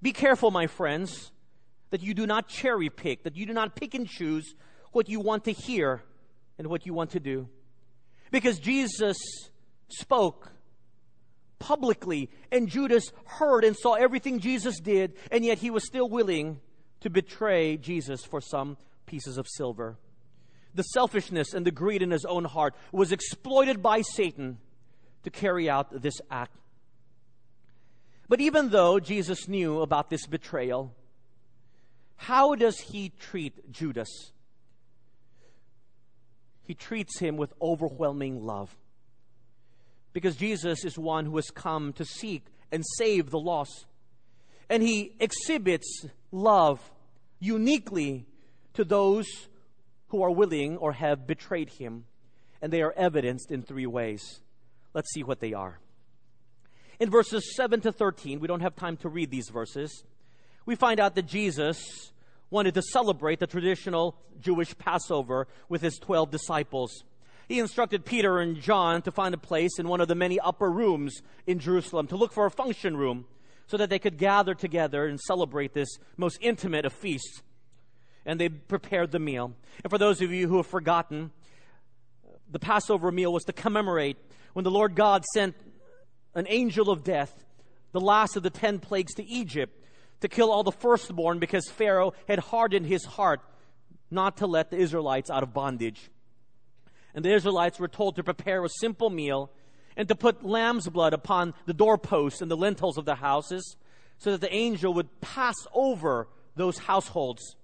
Be 0.00 0.12
careful, 0.12 0.50
my 0.50 0.66
friends, 0.66 1.30
that 1.90 2.02
you 2.02 2.12
do 2.12 2.26
not 2.26 2.48
cherry 2.48 2.90
pick, 2.90 3.22
that 3.22 3.36
you 3.36 3.46
do 3.46 3.52
not 3.52 3.76
pick 3.76 3.94
and 3.94 4.08
choose 4.08 4.54
what 4.90 5.08
you 5.08 5.20
want 5.20 5.44
to 5.44 5.52
hear 5.52 6.02
and 6.58 6.66
what 6.66 6.86
you 6.86 6.92
want 6.92 7.10
to 7.10 7.20
do. 7.20 7.48
Because 8.30 8.58
Jesus 8.58 9.16
spoke 9.88 10.50
publicly, 11.58 12.28
and 12.50 12.68
Judas 12.68 13.12
heard 13.24 13.62
and 13.62 13.76
saw 13.76 13.94
everything 13.94 14.40
Jesus 14.40 14.80
did, 14.80 15.14
and 15.30 15.44
yet 15.44 15.58
he 15.58 15.70
was 15.70 15.86
still 15.86 16.08
willing 16.08 16.60
to 17.02 17.10
betray 17.10 17.76
Jesus 17.76 18.24
for 18.24 18.40
some 18.40 18.76
pieces 19.06 19.38
of 19.38 19.46
silver. 19.48 19.96
The 20.74 20.82
selfishness 20.82 21.52
and 21.52 21.66
the 21.66 21.70
greed 21.70 22.02
in 22.02 22.10
his 22.10 22.24
own 22.24 22.44
heart 22.44 22.74
was 22.90 23.12
exploited 23.12 23.82
by 23.82 24.00
Satan 24.00 24.58
to 25.24 25.30
carry 25.30 25.68
out 25.68 26.02
this 26.02 26.20
act. 26.30 26.56
But 28.28 28.40
even 28.40 28.70
though 28.70 28.98
Jesus 28.98 29.48
knew 29.48 29.82
about 29.82 30.08
this 30.08 30.26
betrayal, 30.26 30.94
how 32.16 32.54
does 32.54 32.78
he 32.78 33.10
treat 33.10 33.70
Judas? 33.70 34.08
He 36.64 36.74
treats 36.74 37.18
him 37.18 37.36
with 37.36 37.52
overwhelming 37.60 38.46
love. 38.46 38.74
Because 40.12 40.36
Jesus 40.36 40.84
is 40.84 40.96
one 40.96 41.26
who 41.26 41.36
has 41.36 41.50
come 41.50 41.92
to 41.94 42.04
seek 42.04 42.46
and 42.70 42.84
save 42.96 43.30
the 43.30 43.38
lost. 43.38 43.86
And 44.72 44.82
he 44.82 45.12
exhibits 45.20 46.06
love 46.30 46.80
uniquely 47.40 48.24
to 48.72 48.84
those 48.84 49.26
who 50.08 50.22
are 50.22 50.30
willing 50.30 50.78
or 50.78 50.94
have 50.94 51.26
betrayed 51.26 51.68
him. 51.68 52.06
And 52.62 52.72
they 52.72 52.80
are 52.80 52.94
evidenced 52.96 53.50
in 53.50 53.60
three 53.60 53.84
ways. 53.84 54.40
Let's 54.94 55.12
see 55.12 55.24
what 55.24 55.40
they 55.40 55.52
are. 55.52 55.78
In 56.98 57.10
verses 57.10 57.54
7 57.54 57.82
to 57.82 57.92
13, 57.92 58.40
we 58.40 58.48
don't 58.48 58.62
have 58.62 58.74
time 58.74 58.96
to 58.98 59.10
read 59.10 59.30
these 59.30 59.50
verses. 59.50 60.04
We 60.64 60.74
find 60.74 61.00
out 61.00 61.16
that 61.16 61.26
Jesus 61.26 62.10
wanted 62.48 62.72
to 62.72 62.82
celebrate 62.82 63.40
the 63.40 63.46
traditional 63.46 64.16
Jewish 64.40 64.74
Passover 64.78 65.48
with 65.68 65.82
his 65.82 65.98
12 65.98 66.30
disciples. 66.30 67.04
He 67.46 67.58
instructed 67.58 68.06
Peter 68.06 68.38
and 68.38 68.58
John 68.58 69.02
to 69.02 69.12
find 69.12 69.34
a 69.34 69.38
place 69.38 69.78
in 69.78 69.86
one 69.86 70.00
of 70.00 70.08
the 70.08 70.14
many 70.14 70.40
upper 70.40 70.70
rooms 70.70 71.20
in 71.46 71.58
Jerusalem 71.58 72.06
to 72.06 72.16
look 72.16 72.32
for 72.32 72.46
a 72.46 72.50
function 72.50 72.96
room 72.96 73.26
so 73.72 73.78
that 73.78 73.88
they 73.88 73.98
could 73.98 74.18
gather 74.18 74.54
together 74.54 75.06
and 75.06 75.18
celebrate 75.18 75.72
this 75.72 75.88
most 76.18 76.36
intimate 76.42 76.84
of 76.84 76.92
feasts. 76.92 77.40
And 78.26 78.38
they 78.38 78.50
prepared 78.50 79.12
the 79.12 79.18
meal. 79.18 79.54
And 79.82 79.90
for 79.90 79.96
those 79.96 80.20
of 80.20 80.30
you 80.30 80.46
who 80.46 80.58
have 80.58 80.66
forgotten, 80.66 81.30
the 82.50 82.58
Passover 82.58 83.10
meal 83.10 83.32
was 83.32 83.44
to 83.44 83.54
commemorate 83.54 84.18
when 84.52 84.64
the 84.64 84.70
Lord 84.70 84.94
God 84.94 85.24
sent 85.32 85.56
an 86.34 86.44
angel 86.50 86.90
of 86.90 87.02
death, 87.02 87.46
the 87.92 88.00
last 88.00 88.36
of 88.36 88.42
the 88.42 88.50
ten 88.50 88.78
plagues 88.78 89.14
to 89.14 89.24
Egypt, 89.24 89.74
to 90.20 90.28
kill 90.28 90.52
all 90.52 90.64
the 90.64 90.70
firstborn 90.70 91.38
because 91.38 91.66
Pharaoh 91.70 92.12
had 92.28 92.40
hardened 92.40 92.84
his 92.84 93.06
heart 93.06 93.40
not 94.10 94.36
to 94.36 94.46
let 94.46 94.70
the 94.70 94.76
Israelites 94.76 95.30
out 95.30 95.42
of 95.42 95.54
bondage. 95.54 96.10
And 97.14 97.24
the 97.24 97.32
Israelites 97.32 97.80
were 97.80 97.88
told 97.88 98.16
to 98.16 98.22
prepare 98.22 98.62
a 98.66 98.68
simple 98.68 99.08
meal 99.08 99.50
and 99.96 100.08
to 100.08 100.14
put 100.14 100.44
lamb's 100.44 100.88
blood 100.88 101.12
upon 101.12 101.54
the 101.66 101.74
doorposts 101.74 102.40
and 102.40 102.50
the 102.50 102.56
lintels 102.56 102.98
of 102.98 103.04
the 103.04 103.14
houses 103.14 103.76
so 104.18 104.30
that 104.30 104.40
the 104.40 104.54
angel 104.54 104.94
would 104.94 105.20
pass 105.20 105.56
over 105.74 106.28
those 106.56 106.78
households. 106.78 107.56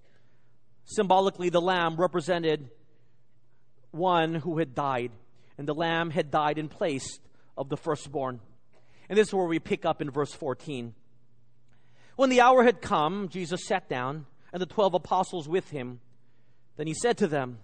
Symbolically, 0.85 1.49
the 1.49 1.61
lamb 1.61 1.95
represented 1.97 2.69
one 3.91 4.35
who 4.35 4.57
had 4.59 4.75
died, 4.75 5.11
and 5.57 5.67
the 5.67 5.73
lamb 5.73 6.09
had 6.09 6.31
died 6.31 6.57
in 6.57 6.67
place 6.67 7.19
of 7.57 7.69
the 7.69 7.77
firstborn. 7.77 8.39
And 9.07 9.17
this 9.17 9.29
is 9.29 9.33
where 9.33 9.45
we 9.45 9.59
pick 9.59 9.85
up 9.85 10.01
in 10.01 10.11
verse 10.11 10.33
14. 10.33 10.93
When 12.15 12.29
the 12.29 12.41
hour 12.41 12.63
had 12.63 12.81
come, 12.81 13.29
Jesus 13.29 13.65
sat 13.65 13.87
down, 13.87 14.25
and 14.51 14.61
the 14.61 14.65
twelve 14.65 14.93
apostles 14.93 15.47
with 15.47 15.69
him. 15.69 15.99
Then 16.75 16.87
he 16.87 16.93
said 16.93 17.17
to 17.17 17.27
them, 17.27 17.59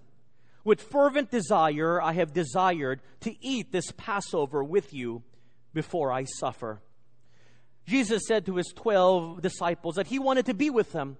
With 0.66 0.82
fervent 0.82 1.32
desire 1.32 2.02
I 2.02 2.14
have 2.14 2.34
desired 2.34 3.00
to 3.22 3.34
eat 3.40 3.72
this 3.72 3.92
Passover 3.96 4.64
with 4.64 4.94
you 4.94 5.24
before 5.74 6.12
I 6.12 6.26
suffer. 6.26 6.82
Jesus 7.86 8.24
said 8.28 8.48
to 8.48 8.56
his 8.56 8.74
twelve 8.76 9.44
disciples 9.44 9.96
that 9.96 10.08
he 10.08 10.18
wanted 10.18 10.48
to 10.48 10.56
be 10.56 10.72
with 10.72 10.92
them, 10.92 11.18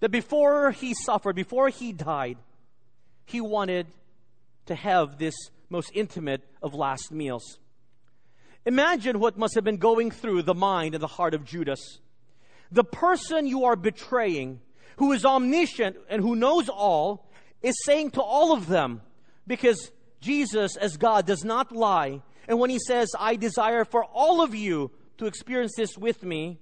that 0.00 0.08
before 0.08 0.70
he 0.70 0.94
suffered, 0.94 1.36
before 1.36 1.68
he 1.68 1.92
died, 1.92 2.38
he 3.26 3.42
wanted 3.42 3.86
to 4.66 4.74
have 4.74 5.18
this 5.18 5.34
most 5.68 5.90
intimate 5.94 6.42
of 6.62 6.72
last 6.72 7.12
meals. 7.12 7.58
Imagine 8.64 9.20
what 9.20 9.36
must 9.36 9.54
have 9.54 9.64
been 9.64 9.76
going 9.76 10.10
through 10.10 10.42
the 10.42 10.54
mind 10.54 10.94
and 10.94 11.02
the 11.02 11.08
heart 11.08 11.34
of 11.34 11.44
Judas. 11.44 11.98
The 12.72 12.84
person 12.84 13.46
you 13.46 13.64
are 13.64 13.76
betraying, 13.76 14.60
who 14.96 15.12
is 15.12 15.26
omniscient 15.26 15.96
and 16.08 16.22
who 16.22 16.34
knows 16.34 16.70
all, 16.70 17.27
is 17.62 17.74
saying 17.84 18.12
to 18.12 18.22
all 18.22 18.52
of 18.52 18.66
them, 18.66 19.02
because 19.46 19.90
Jesus, 20.20 20.76
as 20.76 20.96
God, 20.96 21.26
does 21.26 21.44
not 21.44 21.72
lie. 21.72 22.22
And 22.46 22.58
when 22.58 22.70
he 22.70 22.78
says, 22.78 23.08
I 23.18 23.36
desire 23.36 23.84
for 23.84 24.04
all 24.04 24.40
of 24.40 24.54
you 24.54 24.90
to 25.18 25.26
experience 25.26 25.72
this 25.76 25.96
with 25.96 26.22
me, 26.22 26.58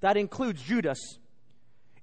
that 0.00 0.16
includes 0.16 0.62
Judas. 0.62 1.18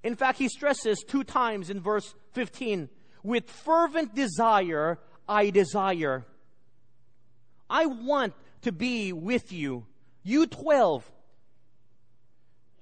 In 0.02 0.16
fact, 0.16 0.38
he 0.38 0.48
stresses 0.48 1.02
two 1.06 1.24
times 1.24 1.70
in 1.70 1.80
verse 1.80 2.14
15 2.32 2.88
with 3.22 3.50
fervent 3.50 4.14
desire, 4.14 4.98
I 5.26 5.50
desire. 5.50 6.26
I 7.68 7.86
want 7.86 8.34
to 8.62 8.70
be 8.70 9.12
with 9.12 9.50
you. 9.50 9.86
You 10.22 10.46
12. 10.46 11.10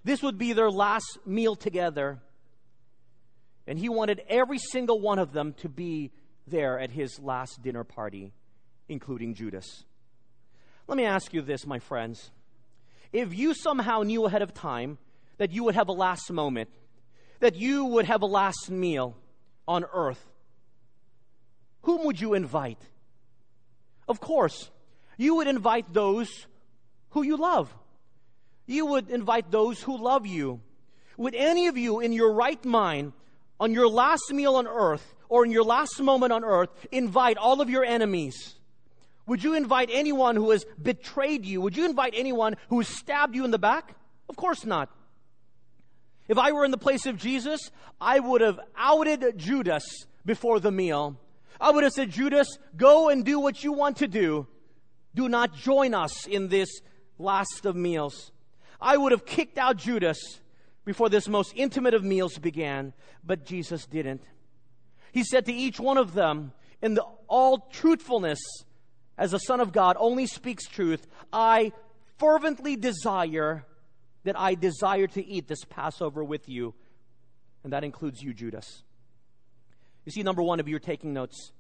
This 0.05 0.23
would 0.23 0.37
be 0.37 0.53
their 0.53 0.71
last 0.71 1.19
meal 1.25 1.55
together. 1.55 2.21
And 3.67 3.79
he 3.79 3.89
wanted 3.89 4.23
every 4.29 4.59
single 4.59 5.01
one 5.01 5.19
of 5.19 5.33
them 5.33 5.53
to 5.59 5.69
be 5.69 6.11
there 6.47 6.79
at 6.79 6.91
his 6.91 7.19
last 7.21 7.63
dinner 7.63 7.85
party, 7.85 8.33
including 8.89 9.35
Judas. 9.35 9.85
Let 10.89 10.97
me 10.97 11.05
ask 11.05 11.33
you 11.33 11.43
this, 11.43 11.65
my 11.67 11.79
friends. 11.79 12.31
If 13.13 13.35
you 13.35 13.55
somehow 13.55 14.03
knew 14.03 14.25
ahead 14.25 14.43
of 14.43 14.53
time 14.53 14.99
that 15.39 15.53
you 15.53 15.65
would 15.65 15.75
have 15.75 15.89
a 15.89 15.93
last 15.93 16.31
moment, 16.31 16.71
that 17.41 17.57
you 17.57 17.85
would 17.85 18.07
have 18.07 18.23
a 18.23 18.27
last 18.27 18.71
meal 18.71 19.17
on 19.67 19.85
earth, 19.93 20.25
whom 21.83 22.05
would 22.05 22.21
you 22.21 22.35
invite? 22.35 22.81
Of 24.09 24.21
course, 24.21 24.71
you 25.17 25.37
would 25.37 25.49
invite 25.49 25.93
those 25.93 26.47
who 27.11 27.23
you 27.23 27.37
love. 27.37 27.73
You 28.67 28.87
would 28.87 29.11
invite 29.11 29.51
those 29.51 29.81
who 29.83 29.97
love 29.97 30.27
you. 30.27 30.61
Would 31.17 31.35
any 31.35 31.67
of 31.67 31.77
you, 31.77 32.01
in 32.01 32.13
your 32.13 32.33
right 32.33 32.65
mind, 32.65 33.13
on 33.63 33.73
your 33.73 33.87
last 33.87 34.33
meal 34.33 34.57
on 34.57 34.67
earth, 34.67 35.15
or 35.29 35.45
in 35.45 35.53
your 35.53 35.63
last 35.63 36.03
moment 36.03 36.33
on 36.33 36.43
earth, 36.43 36.69
invite 36.91 37.39
all 37.39 37.61
of 37.61 37.71
your 37.71 37.85
enemies? 37.85 38.57
Would 39.27 39.45
you 39.45 39.55
invite 39.55 39.89
anyone 39.93 40.35
who 40.35 40.51
has 40.51 40.67
betrayed 40.83 41.47
you? 41.47 41.61
Would 41.61 41.77
you 41.77 41.85
invite 41.85 42.15
anyone 42.17 42.57
who 42.71 42.81
has 42.81 42.89
stabbed 42.89 43.37
you 43.37 43.45
in 43.45 43.53
the 43.53 43.61
back? 43.61 43.95
Of 44.29 44.35
course 44.35 44.67
not. 44.67 44.91
If 46.27 46.39
I 46.39 46.51
were 46.51 46.65
in 46.65 46.73
the 46.73 46.77
place 46.77 47.07
of 47.07 47.19
Jesus, 47.19 47.71
I 48.01 48.19
would 48.19 48.41
have 48.41 48.59
outed 48.77 49.39
Judas 49.39 49.85
before 50.27 50.59
the 50.59 50.73
meal. 50.73 51.17
I 51.61 51.71
would 51.71 51.85
have 51.85 51.93
said, 51.93 52.11
Judas, 52.11 52.49
go 52.77 53.11
and 53.11 53.25
do 53.25 53.39
what 53.39 53.63
you 53.63 53.73
want 53.73 53.99
to 53.99 54.09
do. 54.09 54.49
Do 55.15 55.29
not 55.29 55.55
join 55.55 55.95
us 55.95 56.27
in 56.27 56.49
this 56.49 56.81
last 57.17 57.65
of 57.65 57.77
meals. 57.77 58.33
I 58.81 58.97
would 58.97 59.13
have 59.13 59.25
kicked 59.25 59.57
out 59.57 59.77
Judas 59.77 60.41
before 60.85 61.09
this 61.09 61.29
most 61.29 61.53
intimate 61.57 61.95
of 61.95 62.05
meals 62.05 62.39
began, 62.39 62.93
but 63.25 63.45
Jesus 63.45 63.87
didn't. 63.87 64.23
He 65.13 65.25
said 65.25 65.47
to 65.47 65.53
each 65.53 65.79
one 65.79 65.99
of 65.99 66.15
them, 66.15 66.53
in 66.81 66.95
the 66.95 67.05
all 67.29 67.59
truthfulness, 67.71 68.41
as 69.17 69.31
the 69.31 69.39
Son 69.39 69.61
of 69.61 69.73
God 69.73 69.97
only 69.99 70.27
speaks 70.27 70.67
truth, 70.67 71.07
I 71.33 71.73
fervently 72.19 72.77
desire 72.77 73.65
that 74.25 74.39
I 74.39 74.55
desire 74.55 75.07
to 75.09 75.25
eat 75.25 75.49
this 75.49 75.65
Passover 75.65 76.25
with 76.25 76.49
you. 76.49 76.75
And 77.63 77.73
that 77.73 77.85
includes 77.85 78.21
you, 78.23 78.35
Judas. 78.35 78.83
You 80.05 80.13
see, 80.13 80.23
number 80.23 80.43
one, 80.43 80.59
if 80.61 80.67
you're 80.67 80.81
taking 80.81 81.13
notes, 81.13 81.53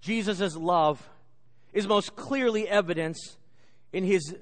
Jesus' 0.00 0.56
love 0.56 1.06
is 1.72 1.86
most 1.86 2.16
clearly 2.16 2.68
evidenced 2.68 3.36
in 3.92 4.04
his 4.04 4.34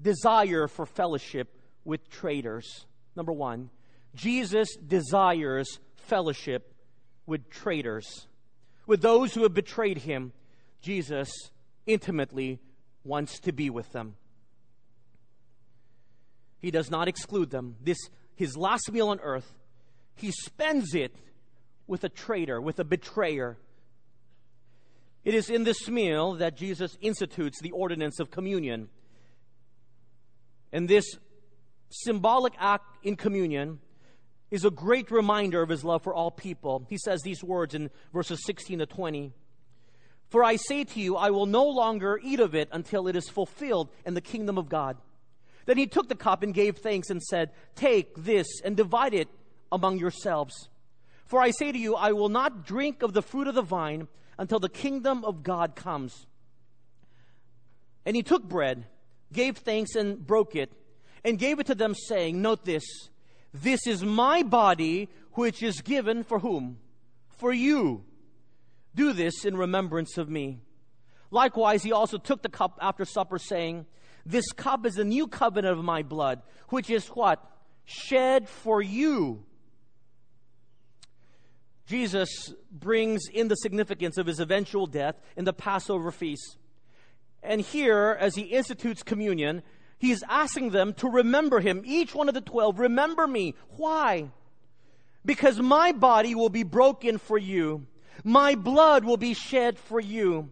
desire 0.00 0.68
for 0.68 0.86
fellowship 0.86 1.48
with 1.84 2.08
traitors. 2.10 2.86
Number 3.16 3.32
one, 3.32 3.70
Jesus 4.14 4.76
desires 4.76 5.80
fellowship 5.96 6.74
with 7.26 7.50
traitors. 7.50 8.26
With 8.86 9.02
those 9.02 9.34
who 9.34 9.42
have 9.42 9.54
betrayed 9.54 9.98
him, 9.98 10.32
Jesus 10.80 11.30
intimately 11.86 12.60
wants 13.02 13.40
to 13.40 13.52
be 13.52 13.70
with 13.70 13.90
them. 13.92 14.14
He 16.60 16.70
does 16.70 16.90
not 16.90 17.08
exclude 17.08 17.50
them. 17.50 17.76
This, 17.80 17.98
his 18.34 18.56
last 18.56 18.90
meal 18.92 19.08
on 19.08 19.20
earth, 19.20 19.52
he 20.14 20.30
spends 20.30 20.94
it 20.94 21.14
with 21.86 22.04
a 22.04 22.08
traitor, 22.08 22.60
with 22.60 22.78
a 22.78 22.84
betrayer. 22.84 23.56
It 25.24 25.34
is 25.34 25.50
in 25.50 25.64
this 25.64 25.88
meal 25.88 26.34
that 26.34 26.56
Jesus 26.56 26.96
institutes 27.00 27.60
the 27.60 27.72
ordinance 27.72 28.20
of 28.20 28.30
communion. 28.30 28.88
And 30.72 30.88
this 30.88 31.04
symbolic 32.04 32.54
act 32.58 32.84
in 33.02 33.16
communion 33.16 33.80
is 34.50 34.64
a 34.64 34.70
great 34.70 35.10
reminder 35.10 35.62
of 35.62 35.68
his 35.68 35.84
love 35.84 36.02
for 36.02 36.14
all 36.14 36.30
people. 36.30 36.86
He 36.88 36.98
says 36.98 37.22
these 37.22 37.42
words 37.42 37.74
in 37.74 37.90
verses 38.12 38.44
16 38.44 38.78
to 38.78 38.86
20. 38.86 39.32
For 40.28 40.44
I 40.44 40.56
say 40.56 40.84
to 40.84 41.00
you, 41.00 41.16
I 41.16 41.30
will 41.30 41.46
no 41.46 41.64
longer 41.64 42.20
eat 42.22 42.40
of 42.40 42.54
it 42.54 42.68
until 42.72 43.08
it 43.08 43.16
is 43.16 43.28
fulfilled 43.28 43.90
in 44.04 44.14
the 44.14 44.20
kingdom 44.20 44.58
of 44.58 44.68
God. 44.68 44.96
Then 45.66 45.78
he 45.78 45.86
took 45.86 46.08
the 46.08 46.14
cup 46.14 46.42
and 46.42 46.54
gave 46.54 46.78
thanks 46.78 47.10
and 47.10 47.22
said, 47.22 47.50
Take 47.74 48.14
this 48.16 48.46
and 48.64 48.76
divide 48.76 49.14
it 49.14 49.28
among 49.70 49.98
yourselves. 49.98 50.68
For 51.26 51.40
I 51.40 51.50
say 51.50 51.72
to 51.72 51.78
you, 51.78 51.96
I 51.96 52.12
will 52.12 52.28
not 52.28 52.64
drink 52.64 53.02
of 53.02 53.12
the 53.12 53.22
fruit 53.22 53.48
of 53.48 53.54
the 53.54 53.62
vine 53.62 54.06
until 54.38 54.60
the 54.60 54.68
kingdom 54.68 55.24
of 55.24 55.42
God 55.42 55.74
comes. 55.74 56.26
And 58.04 58.14
he 58.14 58.22
took 58.22 58.44
bread, 58.44 58.86
gave 59.32 59.56
thanks, 59.56 59.96
and 59.96 60.24
broke 60.24 60.54
it, 60.54 60.72
and 61.26 61.40
gave 61.40 61.58
it 61.58 61.66
to 61.66 61.74
them, 61.74 61.92
saying, 61.92 62.40
Note 62.40 62.64
this, 62.64 62.84
this 63.52 63.86
is 63.86 64.04
my 64.04 64.44
body, 64.44 65.08
which 65.32 65.60
is 65.60 65.80
given 65.82 66.22
for 66.22 66.38
whom? 66.38 66.78
For 67.28 67.52
you. 67.52 68.04
Do 68.94 69.12
this 69.12 69.44
in 69.44 69.56
remembrance 69.56 70.16
of 70.16 70.30
me. 70.30 70.60
Likewise, 71.32 71.82
he 71.82 71.90
also 71.90 72.16
took 72.16 72.42
the 72.42 72.48
cup 72.48 72.78
after 72.80 73.04
supper, 73.04 73.38
saying, 73.38 73.86
This 74.24 74.46
cup 74.52 74.86
is 74.86 74.94
the 74.94 75.04
new 75.04 75.26
covenant 75.26 75.76
of 75.76 75.84
my 75.84 76.02
blood, 76.02 76.42
which 76.68 76.88
is 76.88 77.08
what? 77.08 77.44
Shed 77.84 78.48
for 78.48 78.80
you. 78.80 79.44
Jesus 81.86 82.54
brings 82.70 83.22
in 83.32 83.48
the 83.48 83.56
significance 83.56 84.16
of 84.16 84.26
his 84.26 84.38
eventual 84.38 84.86
death 84.86 85.16
in 85.36 85.44
the 85.44 85.52
Passover 85.52 86.12
feast. 86.12 86.56
And 87.42 87.60
here, 87.60 88.16
as 88.18 88.34
he 88.36 88.42
institutes 88.42 89.02
communion, 89.02 89.62
he's 89.98 90.22
asking 90.28 90.70
them 90.70 90.94
to 90.94 91.08
remember 91.08 91.60
him. 91.60 91.82
Each 91.84 92.14
one 92.14 92.28
of 92.28 92.34
the 92.34 92.40
twelve, 92.40 92.78
remember 92.78 93.26
me. 93.26 93.54
Why? 93.76 94.30
Because 95.24 95.60
my 95.60 95.92
body 95.92 96.34
will 96.34 96.50
be 96.50 96.62
broken 96.62 97.18
for 97.18 97.38
you 97.38 97.86
my 98.24 98.54
blood 98.54 99.04
will 99.04 99.16
be 99.16 99.34
shed 99.34 99.78
for 99.78 100.00
you. 100.00 100.50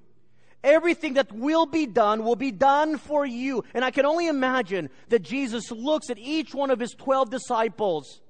Everything 0.63 1.15
that 1.15 1.33
will 1.33 1.67
be 1.67 1.87
done 1.87 2.25
will 2.25 2.37
be 2.37 2.53
done 2.53 2.99
for 2.99 3.27
you. 3.27 3.65
And 3.75 3.85
I 3.85 3.91
can 3.91 4.07
only 4.07 4.29
imagine 4.29 4.91
that 5.09 5.23
Jesus 5.23 5.71
looks 5.71 6.09
at 6.09 6.19
each 6.19 6.55
one 6.55 6.71
of 6.71 6.81
his 6.81 6.93
12 6.93 7.31
disciples. 7.31 8.21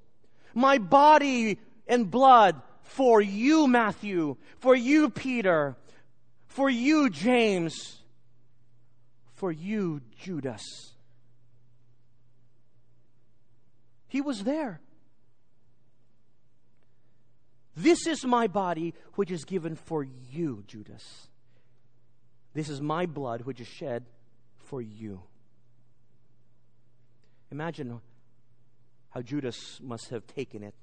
My 0.55 0.79
body 0.79 1.59
and 1.87 2.11
blood 2.11 2.61
for 2.83 3.21
you, 3.21 3.67
Matthew, 3.67 4.37
for 4.59 4.75
you, 4.75 5.11
Peter, 5.11 5.77
for 6.47 6.69
you, 6.69 7.11
James, 7.11 8.03
for 9.35 9.53
you, 9.53 10.01
Judas. 10.19 10.94
He 14.15 14.21
was 14.21 14.45
there. 14.45 14.81
This 17.75 18.07
is 18.07 18.25
my 18.25 18.47
body, 18.47 18.95
which 19.15 19.33
is 19.33 19.45
given 19.45 19.75
for 19.75 20.05
you, 20.05 20.63
Judas. 20.69 21.27
This 22.53 22.69
is 22.69 22.81
my 22.81 23.07
blood, 23.07 23.41
which 23.41 23.61
is 23.61 23.67
shed 23.67 24.05
for 24.55 24.81
you. 24.81 25.21
Imagine 27.51 28.01
how 29.11 29.21
Judas 29.21 29.81
must 29.83 30.11
have 30.11 30.25
taken 30.29 30.63
it. 30.63 30.77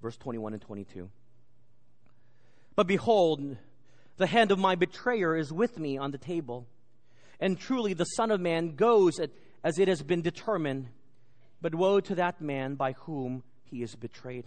Verse 0.00 0.16
21 0.16 0.52
and 0.52 0.62
22. 0.62 1.10
But 2.76 2.86
behold, 2.86 3.56
the 4.18 4.28
hand 4.28 4.52
of 4.52 4.60
my 4.60 4.76
betrayer 4.76 5.34
is 5.34 5.52
with 5.52 5.80
me 5.80 5.98
on 5.98 6.12
the 6.12 6.18
table. 6.18 6.68
And 7.40 7.58
truly, 7.58 7.92
the 7.92 8.04
Son 8.04 8.30
of 8.30 8.40
Man 8.40 8.76
goes 8.76 9.18
as 9.64 9.80
it 9.80 9.88
has 9.88 10.04
been 10.04 10.22
determined. 10.22 10.90
But 11.60 11.74
woe 11.74 12.00
to 12.00 12.14
that 12.16 12.40
man 12.40 12.74
by 12.74 12.92
whom 12.92 13.42
he 13.64 13.82
is 13.82 13.94
betrayed. 13.94 14.44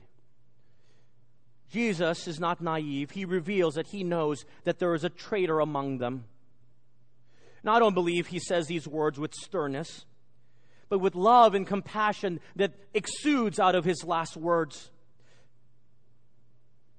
Jesus 1.69 2.27
is 2.27 2.39
not 2.39 2.61
naive. 2.61 3.11
He 3.11 3.25
reveals 3.25 3.75
that 3.75 3.87
he 3.87 4.03
knows 4.03 4.45
that 4.63 4.79
there 4.79 4.93
is 4.95 5.03
a 5.03 5.09
traitor 5.09 5.59
among 5.59 5.99
them. 5.99 6.25
Now, 7.63 7.73
I 7.73 7.79
don't 7.79 7.93
believe 7.93 8.27
he 8.27 8.39
says 8.39 8.67
these 8.67 8.87
words 8.87 9.19
with 9.19 9.33
sternness, 9.33 10.05
but 10.87 10.99
with 10.99 11.13
love 11.13 11.53
and 11.53 11.67
compassion 11.67 12.39
that 12.55 12.73
exudes 12.93 13.59
out 13.59 13.75
of 13.75 13.85
his 13.85 14.03
last 14.03 14.35
words. 14.35 14.89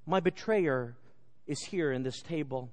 My 0.06 0.20
betrayer 0.20 0.96
is 1.46 1.60
here 1.62 1.90
in 1.92 2.02
this 2.02 2.22
table. 2.22 2.70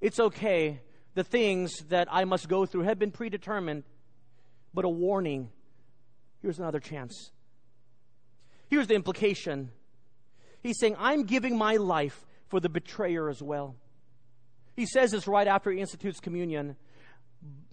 It's 0.00 0.20
okay. 0.20 0.80
The 1.14 1.24
things 1.24 1.76
that 1.88 2.06
I 2.10 2.24
must 2.24 2.48
go 2.48 2.66
through 2.66 2.82
have 2.82 2.98
been 2.98 3.10
predetermined, 3.10 3.82
but 4.72 4.84
a 4.84 4.88
warning. 4.88 5.50
Here's 6.40 6.58
another 6.58 6.80
chance. 6.80 7.30
Here's 8.68 8.86
the 8.86 8.94
implication 8.94 9.70
He's 10.62 10.78
saying, 10.78 10.96
I'm 10.98 11.24
giving 11.24 11.56
my 11.56 11.76
life 11.76 12.26
for 12.48 12.60
the 12.60 12.68
betrayer 12.68 13.28
as 13.28 13.42
well. 13.42 13.76
He 14.76 14.86
says 14.86 15.12
this 15.12 15.26
right 15.26 15.46
after 15.46 15.70
he 15.70 15.80
institutes 15.80 16.20
communion. 16.20 16.76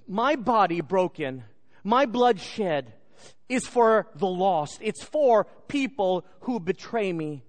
My 0.08 0.36
body 0.36 0.82
broken, 0.82 1.44
my 1.84 2.06
blood 2.06 2.40
shed 2.40 2.94
is 3.50 3.66
for 3.66 4.08
the 4.16 4.28
lost. 4.28 4.80
It's 4.82 5.04
for 5.04 5.46
people 5.68 6.26
who 6.42 6.60
betray 6.60 7.12
me. 7.12 7.44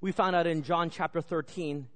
We 0.00 0.12
found 0.12 0.34
out 0.34 0.46
in 0.46 0.62
John 0.62 0.90
chapter 0.90 1.20
13 1.20 1.86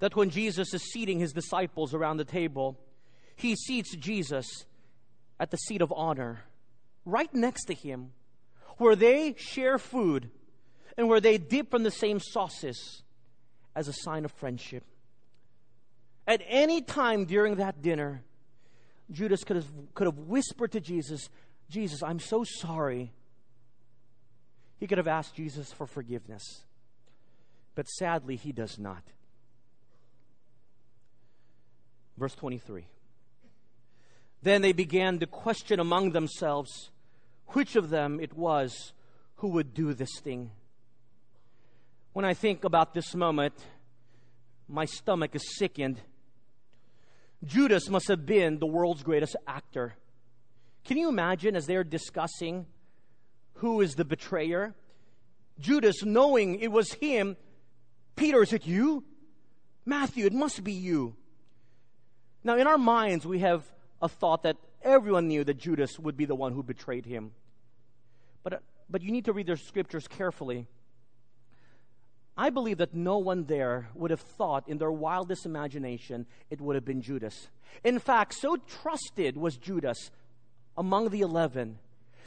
that 0.00 0.16
when 0.16 0.30
Jesus 0.30 0.74
is 0.74 0.82
seating 0.92 1.20
his 1.20 1.32
disciples 1.32 1.94
around 1.94 2.16
the 2.16 2.24
table, 2.24 2.78
he 3.36 3.54
seats 3.54 3.94
Jesus 3.96 4.46
at 5.42 5.50
the 5.50 5.56
seat 5.56 5.82
of 5.82 5.92
honor, 5.96 6.44
right 7.04 7.34
next 7.34 7.64
to 7.64 7.74
him 7.74 8.12
where 8.78 8.94
they 8.94 9.34
share 9.36 9.76
food 9.76 10.30
and 10.96 11.08
where 11.08 11.20
they 11.20 11.36
dip 11.36 11.68
from 11.72 11.82
the 11.82 11.90
same 11.90 12.20
sauces 12.20 13.02
as 13.74 13.88
a 13.88 13.92
sign 13.92 14.24
of 14.24 14.30
friendship. 14.30 14.84
At 16.28 16.42
any 16.46 16.80
time 16.80 17.24
during 17.24 17.56
that 17.56 17.82
dinner, 17.82 18.22
Judas 19.10 19.42
could 19.42 19.56
have, 19.56 19.66
could 19.94 20.06
have 20.06 20.16
whispered 20.16 20.70
to 20.72 20.80
Jesus, 20.80 21.28
Jesus, 21.68 22.04
I'm 22.04 22.20
so 22.20 22.44
sorry. 22.44 23.10
He 24.78 24.86
could 24.86 24.98
have 24.98 25.08
asked 25.08 25.34
Jesus 25.34 25.72
for 25.72 25.88
forgiveness. 25.88 26.62
But 27.74 27.88
sadly, 27.88 28.36
he 28.36 28.52
does 28.52 28.78
not. 28.78 29.02
Verse 32.16 32.36
23. 32.36 32.84
Then 34.42 34.62
they 34.62 34.72
began 34.72 35.18
to 35.20 35.26
question 35.26 35.78
among 35.78 36.10
themselves 36.10 36.90
which 37.48 37.76
of 37.76 37.90
them 37.90 38.18
it 38.20 38.36
was 38.36 38.92
who 39.36 39.48
would 39.48 39.74
do 39.74 39.94
this 39.94 40.20
thing. 40.20 40.50
When 42.12 42.24
I 42.24 42.34
think 42.34 42.64
about 42.64 42.92
this 42.92 43.14
moment, 43.14 43.54
my 44.68 44.84
stomach 44.84 45.34
is 45.34 45.56
sickened. 45.56 46.00
Judas 47.44 47.88
must 47.88 48.08
have 48.08 48.26
been 48.26 48.58
the 48.58 48.66
world's 48.66 49.02
greatest 49.02 49.36
actor. 49.46 49.94
Can 50.84 50.96
you 50.96 51.08
imagine 51.08 51.56
as 51.56 51.66
they're 51.66 51.84
discussing 51.84 52.66
who 53.54 53.80
is 53.80 53.94
the 53.94 54.04
betrayer? 54.04 54.74
Judas, 55.58 56.02
knowing 56.04 56.58
it 56.58 56.72
was 56.72 56.92
him, 56.94 57.36
Peter, 58.16 58.42
is 58.42 58.52
it 58.52 58.66
you? 58.66 59.04
Matthew, 59.84 60.26
it 60.26 60.32
must 60.32 60.62
be 60.62 60.72
you. 60.72 61.16
Now, 62.44 62.56
in 62.56 62.66
our 62.66 62.78
minds, 62.78 63.26
we 63.26 63.40
have 63.40 63.64
a 64.02 64.08
thought 64.08 64.42
that 64.42 64.56
everyone 64.82 65.28
knew 65.28 65.44
that 65.44 65.58
Judas 65.58 65.98
would 65.98 66.16
be 66.16 66.24
the 66.24 66.34
one 66.34 66.52
who 66.52 66.62
betrayed 66.62 67.06
him. 67.06 67.30
But, 68.42 68.52
uh, 68.54 68.58
but 68.90 69.00
you 69.02 69.12
need 69.12 69.24
to 69.26 69.32
read 69.32 69.46
the 69.46 69.56
scriptures 69.56 70.08
carefully. 70.08 70.66
I 72.36 72.50
believe 72.50 72.78
that 72.78 72.94
no 72.94 73.18
one 73.18 73.44
there 73.44 73.88
would 73.94 74.10
have 74.10 74.20
thought 74.20 74.68
in 74.68 74.78
their 74.78 74.90
wildest 74.90 75.46
imagination 75.46 76.26
it 76.50 76.60
would 76.60 76.74
have 76.74 76.84
been 76.84 77.02
Judas. 77.02 77.48
In 77.84 77.98
fact, 77.98 78.34
so 78.34 78.56
trusted 78.56 79.36
was 79.36 79.56
Judas 79.56 80.10
among 80.76 81.10
the 81.10 81.20
eleven 81.20 81.78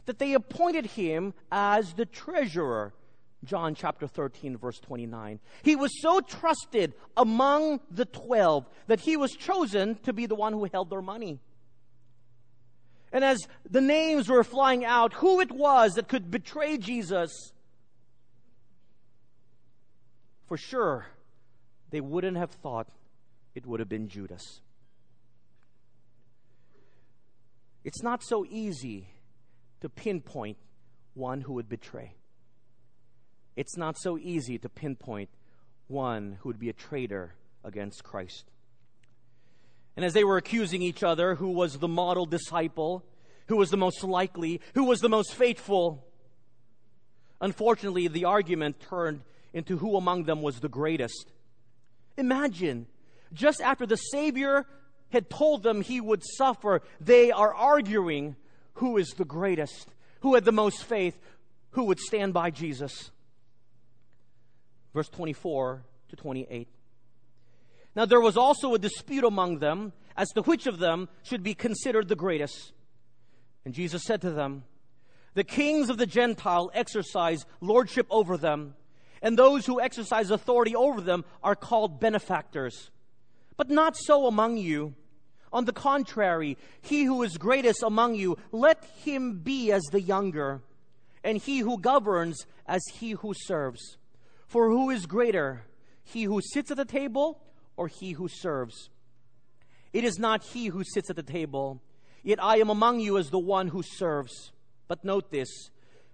that 0.05 0.19
they 0.19 0.33
appointed 0.33 0.85
him 0.85 1.33
as 1.51 1.93
the 1.93 2.05
treasurer. 2.05 2.93
John 3.43 3.75
chapter 3.75 4.07
13, 4.07 4.57
verse 4.57 4.79
29. 4.79 5.39
He 5.61 5.75
was 5.75 6.01
so 6.01 6.19
trusted 6.19 6.93
among 7.15 7.79
the 7.91 8.05
twelve 8.05 8.65
that 8.87 9.01
he 9.01 9.17
was 9.17 9.33
chosen 9.33 9.95
to 10.03 10.13
be 10.13 10.25
the 10.25 10.35
one 10.35 10.53
who 10.53 10.67
held 10.71 10.89
their 10.89 11.01
money. 11.01 11.39
And 13.15 13.23
as 13.23 13.47
the 13.71 13.79
names 13.79 14.27
were 14.27 14.43
flying 14.43 14.83
out, 14.83 15.13
who 15.13 15.39
it 15.39 15.49
was 15.49 15.93
that 15.93 16.09
could 16.09 16.29
betray 16.29 16.77
Jesus, 16.77 17.31
for 20.49 20.57
sure, 20.57 21.05
they 21.91 22.01
wouldn't 22.01 22.35
have 22.35 22.51
thought 22.51 22.89
it 23.55 23.65
would 23.65 23.79
have 23.79 23.87
been 23.87 24.09
Judas. 24.09 24.59
It's 27.85 28.03
not 28.03 28.21
so 28.21 28.45
easy 28.49 29.07
to 29.79 29.87
pinpoint 29.87 30.57
one 31.13 31.39
who 31.39 31.53
would 31.53 31.69
betray. 31.69 32.15
It's 33.55 33.77
not 33.77 33.95
so 33.97 34.17
easy 34.17 34.57
to 34.57 34.67
pinpoint 34.67 35.29
one 35.87 36.39
who 36.41 36.49
would 36.49 36.59
be 36.59 36.67
a 36.67 36.73
traitor 36.73 37.35
against 37.63 38.03
Christ. 38.03 38.51
And 39.95 40.03
as 40.03 40.13
they 40.13 40.23
were 40.23 40.37
accusing 40.37 40.81
each 40.81 41.03
other, 41.03 41.35
who 41.35 41.49
was 41.49 41.77
the 41.77 41.87
model 41.87 42.25
disciple, 42.25 43.03
who 43.47 43.57
was 43.57 43.69
the 43.69 43.77
most 43.77 44.03
likely, 44.03 44.61
who 44.73 44.85
was 44.85 44.99
the 44.99 45.09
most 45.09 45.33
faithful. 45.33 46.05
Unfortunately, 47.39 48.07
the 48.07 48.25
argument 48.25 48.79
turned 48.79 49.21
into 49.53 49.77
who 49.77 49.95
among 49.95 50.23
them 50.23 50.41
was 50.41 50.59
the 50.59 50.69
greatest. 50.69 51.31
Imagine, 52.17 52.87
just 53.33 53.61
after 53.61 53.85
the 53.85 53.95
Savior 53.95 54.65
had 55.09 55.29
told 55.29 55.63
them 55.63 55.81
he 55.81 56.01
would 56.01 56.23
suffer, 56.23 56.81
they 56.99 57.31
are 57.31 57.53
arguing 57.53 58.35
who 58.75 58.97
is 58.97 59.09
the 59.11 59.25
greatest, 59.25 59.87
who 60.21 60.35
had 60.35 60.43
the 60.43 60.51
most 60.51 60.83
faith, 60.83 61.17
who 61.71 61.85
would 61.85 61.99
stand 61.99 62.33
by 62.33 62.49
Jesus. 62.49 63.11
Verse 64.93 65.09
24 65.09 65.83
to 66.09 66.15
28. 66.15 66.67
Now 67.95 68.05
there 68.05 68.21
was 68.21 68.37
also 68.37 68.73
a 68.73 68.79
dispute 68.79 69.23
among 69.23 69.59
them 69.59 69.93
as 70.17 70.29
to 70.29 70.41
which 70.41 70.67
of 70.67 70.79
them 70.79 71.09
should 71.23 71.43
be 71.43 71.53
considered 71.53 72.07
the 72.07 72.15
greatest. 72.15 72.73
And 73.63 73.73
Jesus 73.73 74.03
said 74.03 74.21
to 74.21 74.31
them, 74.31 74.63
The 75.33 75.43
kings 75.43 75.89
of 75.89 75.97
the 75.97 76.05
Gentile 76.05 76.69
exercise 76.73 77.45
lordship 77.61 78.05
over 78.09 78.37
them, 78.37 78.75
and 79.21 79.37
those 79.37 79.65
who 79.65 79.81
exercise 79.81 80.29
authority 80.29 80.75
over 80.75 81.01
them 81.01 81.25
are 81.43 81.55
called 81.55 81.99
benefactors. 81.99 82.91
But 83.57 83.69
not 83.69 83.95
so 83.97 84.27
among 84.27 84.57
you. 84.57 84.93
On 85.53 85.63
the 85.63 85.73
contrary, 85.73 86.57
he 86.81 87.05
who 87.05 87.23
is 87.23 87.37
greatest 87.37 87.81
among 87.81 88.15
you, 88.15 88.37
let 88.51 88.83
him 89.03 89.39
be 89.39 89.71
as 89.71 89.83
the 89.83 90.01
younger, 90.01 90.61
and 91.23 91.37
he 91.37 91.59
who 91.59 91.79
governs 91.79 92.45
as 92.67 92.81
he 92.93 93.11
who 93.11 93.33
serves. 93.33 93.97
For 94.47 94.69
who 94.69 94.89
is 94.89 95.05
greater, 95.05 95.63
he 96.03 96.23
who 96.23 96.41
sits 96.41 96.71
at 96.71 96.77
the 96.77 96.85
table 96.85 97.39
or 97.77 97.87
he 97.87 98.11
who 98.11 98.27
serves? 98.27 98.89
It 99.93 100.03
is 100.03 100.19
not 100.19 100.43
he 100.43 100.67
who 100.67 100.83
sits 100.83 101.09
at 101.09 101.15
the 101.15 101.23
table, 101.23 101.81
yet 102.23 102.43
I 102.43 102.57
am 102.57 102.69
among 102.69 102.99
you 102.99 103.17
as 103.17 103.29
the 103.29 103.39
one 103.39 103.67
who 103.67 103.81
serves. 103.83 104.51
But 104.87 105.03
note 105.03 105.31
this, 105.31 105.69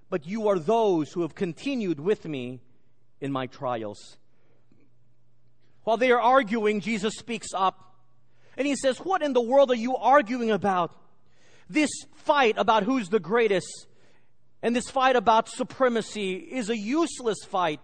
but 0.10 0.28
you 0.28 0.47
are 0.47 0.60
those 0.60 1.12
who 1.12 1.21
have 1.21 1.36
continued 1.36 2.00
with 2.00 2.26
me 2.26 2.62
in 3.19 3.32
my 3.32 3.47
trials. 3.47 4.17
While 5.84 5.97
they 5.97 6.12
are 6.12 6.21
arguing, 6.21 6.80
Jesus 6.80 7.15
speaks 7.15 7.47
up 7.56 7.95
and 8.56 8.67
he 8.67 8.76
says, 8.76 9.00
What 9.00 9.21
in 9.21 9.34
the 9.34 9.41
world 9.41 9.71
are 9.71 9.76
you 9.76 9.95
arguing 9.95 10.52
about? 10.52 10.95
This 11.69 11.89
fight 12.13 12.56
about 12.58 12.84
who's 12.84 13.10
the 13.10 13.19
greatest 13.19 13.88
and 14.62 14.76
this 14.76 14.89
fight 14.89 15.15
about 15.15 15.50
supremacy 15.50 16.34
is 16.34 16.69
a 16.69 16.78
useless 16.78 17.43
fight. 17.47 17.80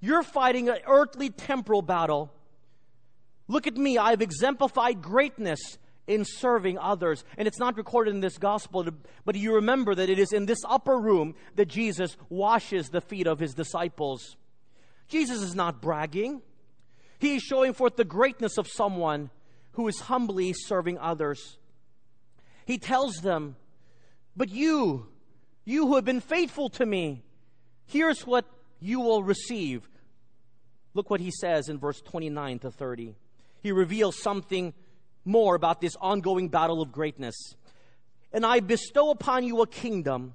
You're 0.00 0.22
fighting 0.22 0.68
an 0.68 0.78
earthly 0.86 1.30
temporal 1.30 1.82
battle. 1.82 2.32
Look 3.48 3.66
at 3.66 3.76
me, 3.76 3.98
I've 3.98 4.22
exemplified 4.22 5.02
greatness 5.02 5.78
in 6.06 6.24
serving 6.24 6.78
others. 6.78 7.24
And 7.36 7.48
it's 7.48 7.58
not 7.58 7.76
recorded 7.76 8.14
in 8.14 8.20
this 8.20 8.38
gospel, 8.38 8.86
but 9.24 9.36
you 9.36 9.54
remember 9.54 9.94
that 9.94 10.10
it 10.10 10.18
is 10.18 10.32
in 10.32 10.46
this 10.46 10.58
upper 10.68 10.98
room 10.98 11.34
that 11.56 11.66
Jesus 11.66 12.16
washes 12.28 12.88
the 12.88 13.00
feet 13.00 13.26
of 13.26 13.38
his 13.38 13.54
disciples. 13.54 14.36
Jesus 15.08 15.42
is 15.42 15.54
not 15.54 15.80
bragging, 15.80 16.42
he 17.18 17.36
is 17.36 17.42
showing 17.42 17.72
forth 17.72 17.96
the 17.96 18.04
greatness 18.04 18.58
of 18.58 18.68
someone 18.68 19.30
who 19.72 19.88
is 19.88 20.00
humbly 20.00 20.52
serving 20.52 20.98
others. 20.98 21.58
He 22.64 22.78
tells 22.78 23.16
them, 23.16 23.56
But 24.36 24.50
you, 24.50 25.08
you 25.64 25.86
who 25.86 25.94
have 25.96 26.04
been 26.04 26.20
faithful 26.20 26.68
to 26.70 26.86
me, 26.86 27.22
here's 27.86 28.26
what 28.26 28.44
you 28.80 29.00
will 29.00 29.22
receive. 29.22 29.88
Look 30.94 31.10
what 31.10 31.20
he 31.20 31.30
says 31.30 31.68
in 31.68 31.78
verse 31.78 32.00
29 32.00 32.60
to 32.60 32.70
30. 32.70 33.16
He 33.60 33.72
reveals 33.72 34.20
something 34.20 34.74
more 35.24 35.54
about 35.54 35.80
this 35.80 35.96
ongoing 36.00 36.48
battle 36.48 36.80
of 36.80 36.92
greatness. 36.92 37.36
And 38.32 38.44
I 38.44 38.60
bestow 38.60 39.10
upon 39.10 39.44
you 39.44 39.62
a 39.62 39.66
kingdom, 39.66 40.34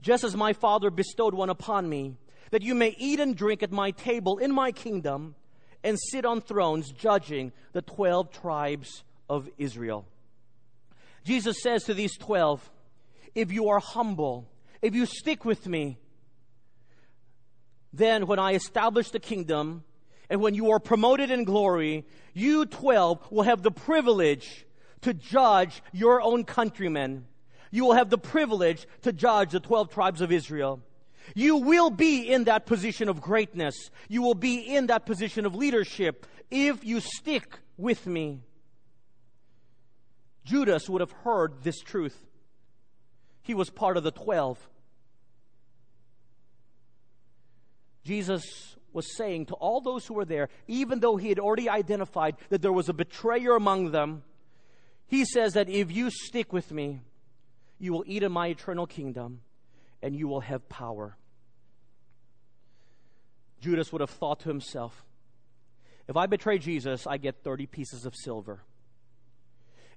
just 0.00 0.24
as 0.24 0.36
my 0.36 0.52
Father 0.52 0.90
bestowed 0.90 1.34
one 1.34 1.50
upon 1.50 1.88
me, 1.88 2.16
that 2.50 2.62
you 2.62 2.74
may 2.74 2.94
eat 2.98 3.20
and 3.20 3.36
drink 3.36 3.62
at 3.62 3.72
my 3.72 3.90
table 3.90 4.38
in 4.38 4.52
my 4.52 4.72
kingdom 4.72 5.34
and 5.82 5.98
sit 5.98 6.24
on 6.24 6.40
thrones 6.40 6.92
judging 6.92 7.52
the 7.72 7.82
12 7.82 8.30
tribes 8.30 9.04
of 9.28 9.48
Israel. 9.58 10.06
Jesus 11.24 11.62
says 11.62 11.84
to 11.84 11.94
these 11.94 12.16
12, 12.18 12.70
if 13.34 13.52
you 13.52 13.68
are 13.68 13.80
humble, 13.80 14.48
if 14.82 14.94
you 14.94 15.06
stick 15.06 15.44
with 15.44 15.66
me, 15.66 15.98
then 17.92 18.26
when 18.26 18.38
I 18.38 18.52
establish 18.52 19.10
the 19.10 19.20
kingdom 19.20 19.84
and 20.32 20.40
when 20.40 20.54
you 20.54 20.70
are 20.70 20.80
promoted 20.80 21.30
in 21.30 21.44
glory, 21.44 22.06
you 22.32 22.64
12 22.64 23.30
will 23.30 23.42
have 23.42 23.62
the 23.62 23.70
privilege 23.70 24.64
to 25.02 25.12
judge 25.12 25.82
your 25.92 26.22
own 26.22 26.44
countrymen. 26.44 27.26
You 27.70 27.84
will 27.84 27.92
have 27.92 28.08
the 28.08 28.16
privilege 28.16 28.86
to 29.02 29.12
judge 29.12 29.50
the 29.50 29.60
12 29.60 29.90
tribes 29.90 30.22
of 30.22 30.32
Israel. 30.32 30.80
You 31.34 31.56
will 31.56 31.90
be 31.90 32.32
in 32.32 32.44
that 32.44 32.64
position 32.64 33.10
of 33.10 33.20
greatness. 33.20 33.90
You 34.08 34.22
will 34.22 34.34
be 34.34 34.74
in 34.74 34.86
that 34.86 35.04
position 35.04 35.44
of 35.44 35.54
leadership 35.54 36.26
if 36.50 36.82
you 36.82 37.00
stick 37.00 37.58
with 37.76 38.06
me. 38.06 38.40
Judas 40.46 40.88
would 40.88 41.02
have 41.02 41.12
heard 41.12 41.62
this 41.62 41.78
truth. 41.80 42.16
He 43.42 43.52
was 43.52 43.68
part 43.68 43.98
of 43.98 44.02
the 44.02 44.10
12. 44.10 44.58
Jesus 48.06 48.76
was 48.92 49.16
saying 49.16 49.46
to 49.46 49.54
all 49.54 49.80
those 49.80 50.06
who 50.06 50.14
were 50.14 50.24
there, 50.24 50.48
even 50.66 51.00
though 51.00 51.16
he 51.16 51.28
had 51.28 51.38
already 51.38 51.68
identified 51.68 52.36
that 52.50 52.62
there 52.62 52.72
was 52.72 52.88
a 52.88 52.92
betrayer 52.92 53.54
among 53.54 53.90
them, 53.90 54.22
he 55.06 55.24
says 55.24 55.54
that 55.54 55.68
if 55.68 55.92
you 55.92 56.10
stick 56.10 56.52
with 56.52 56.72
me, 56.72 57.00
you 57.78 57.92
will 57.92 58.04
eat 58.06 58.22
in 58.22 58.32
my 58.32 58.48
eternal 58.48 58.86
kingdom 58.86 59.40
and 60.02 60.16
you 60.16 60.28
will 60.28 60.40
have 60.40 60.68
power. 60.68 61.16
Judas 63.60 63.92
would 63.92 64.00
have 64.00 64.10
thought 64.10 64.40
to 64.40 64.48
himself, 64.48 65.04
if 66.08 66.16
I 66.16 66.26
betray 66.26 66.58
Jesus, 66.58 67.06
I 67.06 67.16
get 67.16 67.44
30 67.44 67.66
pieces 67.66 68.04
of 68.04 68.14
silver. 68.14 68.60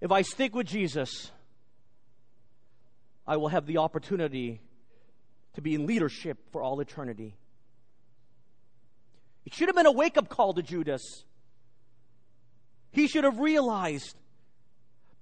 If 0.01 0.11
I 0.11 0.21
stick 0.21 0.53
with 0.53 0.67
Jesus, 0.67 1.31
I 3.25 3.37
will 3.37 3.47
have 3.47 3.65
the 3.65 3.77
opportunity 3.77 4.61
to 5.53 5.61
be 5.61 5.73
in 5.73 5.87
leadership 5.87 6.37
for 6.51 6.61
all 6.61 6.79
eternity. 6.79 7.35
It 9.45 9.53
should 9.53 9.67
have 9.67 9.75
been 9.75 9.85
a 9.85 9.91
wake 9.91 10.17
up 10.17 10.29
call 10.29 10.53
to 10.53 10.63
Judas. 10.63 11.23
He 12.91 13.07
should 13.07 13.23
have 13.23 13.39
realized 13.39 14.15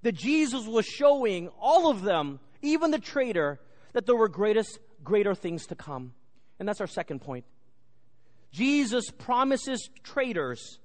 that 0.02 0.12
Jesus 0.12 0.66
was 0.66 0.86
showing 0.86 1.48
all 1.60 1.90
of 1.90 2.02
them, 2.02 2.40
even 2.62 2.90
the 2.90 2.98
traitor, 2.98 3.60
that 3.92 4.06
there 4.06 4.16
were 4.16 4.28
greatest, 4.28 4.78
greater 5.02 5.34
things 5.34 5.66
to 5.66 5.74
come. 5.74 6.12
And 6.58 6.68
that's 6.68 6.80
our 6.80 6.86
second 6.86 7.20
point. 7.20 7.44
Jesus 8.52 9.10
promises 9.10 9.88
traitors 10.02 10.78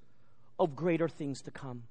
of 0.57 0.75
greater 0.75 1.07
things 1.07 1.41
to 1.43 1.51
come. 1.51 1.83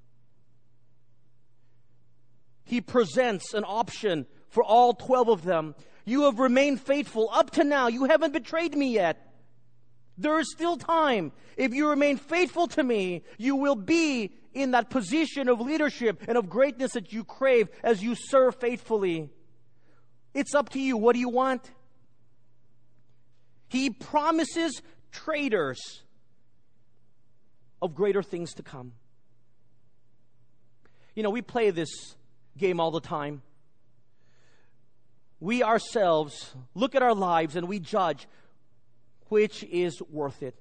He 2.65 2.81
presents 2.81 3.53
an 3.53 3.63
option 3.65 4.27
for 4.49 4.63
all 4.63 4.93
12 4.93 5.29
of 5.29 5.43
them. 5.43 5.75
You 6.05 6.23
have 6.23 6.39
remained 6.39 6.81
faithful 6.81 7.29
up 7.31 7.51
to 7.51 7.63
now. 7.63 7.87
You 7.87 8.05
haven't 8.05 8.33
betrayed 8.33 8.75
me 8.75 8.93
yet. 8.93 9.28
There 10.19 10.37
is 10.37 10.51
still 10.51 10.75
time. 10.75 11.31
If 11.55 11.73
you 11.73 11.87
remain 11.87 12.17
faithful 12.17 12.67
to 12.67 12.83
me, 12.83 13.23
you 13.37 13.55
will 13.55 13.75
be 13.75 14.33
in 14.53 14.71
that 14.71 14.89
position 14.89 15.47
of 15.47 15.61
leadership 15.61 16.23
and 16.27 16.37
of 16.37 16.49
greatness 16.49 16.91
that 16.91 17.13
you 17.13 17.23
crave 17.23 17.69
as 17.83 18.03
you 18.03 18.15
serve 18.15 18.55
faithfully. 18.55 19.29
It's 20.33 20.53
up 20.53 20.69
to 20.69 20.79
you. 20.79 20.97
What 20.97 21.13
do 21.13 21.19
you 21.19 21.29
want? 21.29 21.71
He 23.69 23.89
promises 23.89 24.81
traitors 25.11 26.03
of 27.81 27.95
greater 27.95 28.21
things 28.21 28.53
to 28.55 28.63
come. 28.63 28.91
You 31.15 31.23
know, 31.23 31.29
we 31.29 31.41
play 31.41 31.69
this 31.69 31.89
game 32.57 32.81
all 32.81 32.91
the 32.91 32.99
time. 32.99 33.41
We 35.39 35.63
ourselves 35.63 36.53
look 36.75 36.93
at 36.93 37.01
our 37.01 37.15
lives 37.15 37.55
and 37.55 37.69
we 37.69 37.79
judge 37.79 38.27
which 39.29 39.63
is 39.63 40.01
worth 40.01 40.43
it. 40.43 40.55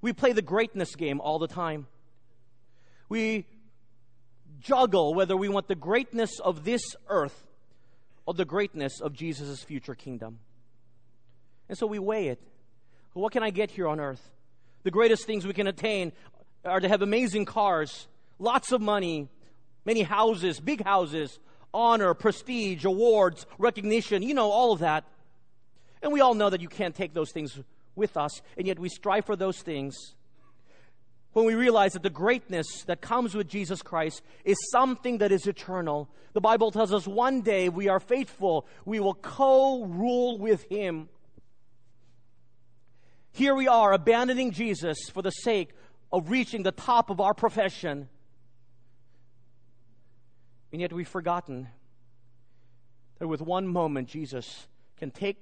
We 0.00 0.12
play 0.12 0.32
the 0.32 0.42
greatness 0.42 0.94
game 0.94 1.20
all 1.20 1.38
the 1.38 1.48
time. 1.48 1.86
We 3.08 3.46
juggle 4.60 5.14
whether 5.14 5.36
we 5.36 5.48
want 5.48 5.68
the 5.68 5.74
greatness 5.74 6.40
of 6.40 6.64
this 6.64 6.82
earth 7.08 7.46
or 8.26 8.34
the 8.34 8.44
greatness 8.44 9.00
of 9.00 9.12
Jesus' 9.12 9.62
future 9.62 9.94
kingdom. 9.94 10.38
And 11.68 11.76
so 11.76 11.86
we 11.86 11.98
weigh 11.98 12.28
it. 12.28 12.40
What 13.12 13.32
can 13.32 13.42
I 13.42 13.50
get 13.50 13.70
here 13.70 13.86
on 13.88 14.00
earth? 14.00 14.30
The 14.82 14.90
greatest 14.90 15.24
things 15.24 15.46
we 15.46 15.54
can 15.54 15.66
attain 15.66 16.12
are 16.64 16.80
to 16.80 16.88
have 16.88 17.02
amazing 17.02 17.44
cars, 17.44 18.08
lots 18.38 18.72
of 18.72 18.80
money, 18.80 19.28
many 19.84 20.02
houses, 20.02 20.60
big 20.60 20.82
houses, 20.82 21.38
honor, 21.72 22.14
prestige, 22.14 22.84
awards, 22.84 23.46
recognition, 23.58 24.22
you 24.22 24.34
know, 24.34 24.50
all 24.50 24.72
of 24.72 24.80
that. 24.80 25.04
And 26.04 26.12
we 26.12 26.20
all 26.20 26.34
know 26.34 26.50
that 26.50 26.60
you 26.60 26.68
can't 26.68 26.94
take 26.94 27.14
those 27.14 27.32
things 27.32 27.58
with 27.96 28.18
us, 28.18 28.42
and 28.58 28.66
yet 28.66 28.78
we 28.78 28.90
strive 28.90 29.24
for 29.24 29.34
those 29.34 29.58
things. 29.58 29.96
when 31.32 31.46
we 31.46 31.54
realize 31.56 31.94
that 31.94 32.04
the 32.04 32.10
greatness 32.10 32.84
that 32.86 33.00
comes 33.00 33.34
with 33.34 33.48
Jesus 33.48 33.82
Christ 33.82 34.22
is 34.44 34.56
something 34.70 35.18
that 35.18 35.32
is 35.32 35.48
eternal. 35.48 36.08
The 36.32 36.40
Bible 36.40 36.70
tells 36.70 36.92
us 36.92 37.08
one 37.08 37.40
day 37.40 37.68
we 37.68 37.88
are 37.88 37.98
faithful, 37.98 38.68
we 38.84 39.00
will 39.00 39.14
co 39.14 39.84
rule 39.84 40.38
with 40.38 40.62
Him. 40.70 41.08
Here 43.32 43.54
we 43.54 43.66
are 43.66 43.92
abandoning 43.92 44.52
Jesus 44.52 45.08
for 45.12 45.22
the 45.22 45.30
sake 45.30 45.70
of 46.12 46.30
reaching 46.30 46.62
the 46.62 46.70
top 46.70 47.10
of 47.10 47.20
our 47.20 47.34
profession. 47.34 48.08
And 50.70 50.80
yet 50.80 50.92
we've 50.92 51.08
forgotten 51.08 51.66
that 53.18 53.26
with 53.26 53.40
one 53.40 53.66
moment, 53.66 54.08
Jesus 54.08 54.68
can 54.98 55.10
take 55.10 55.38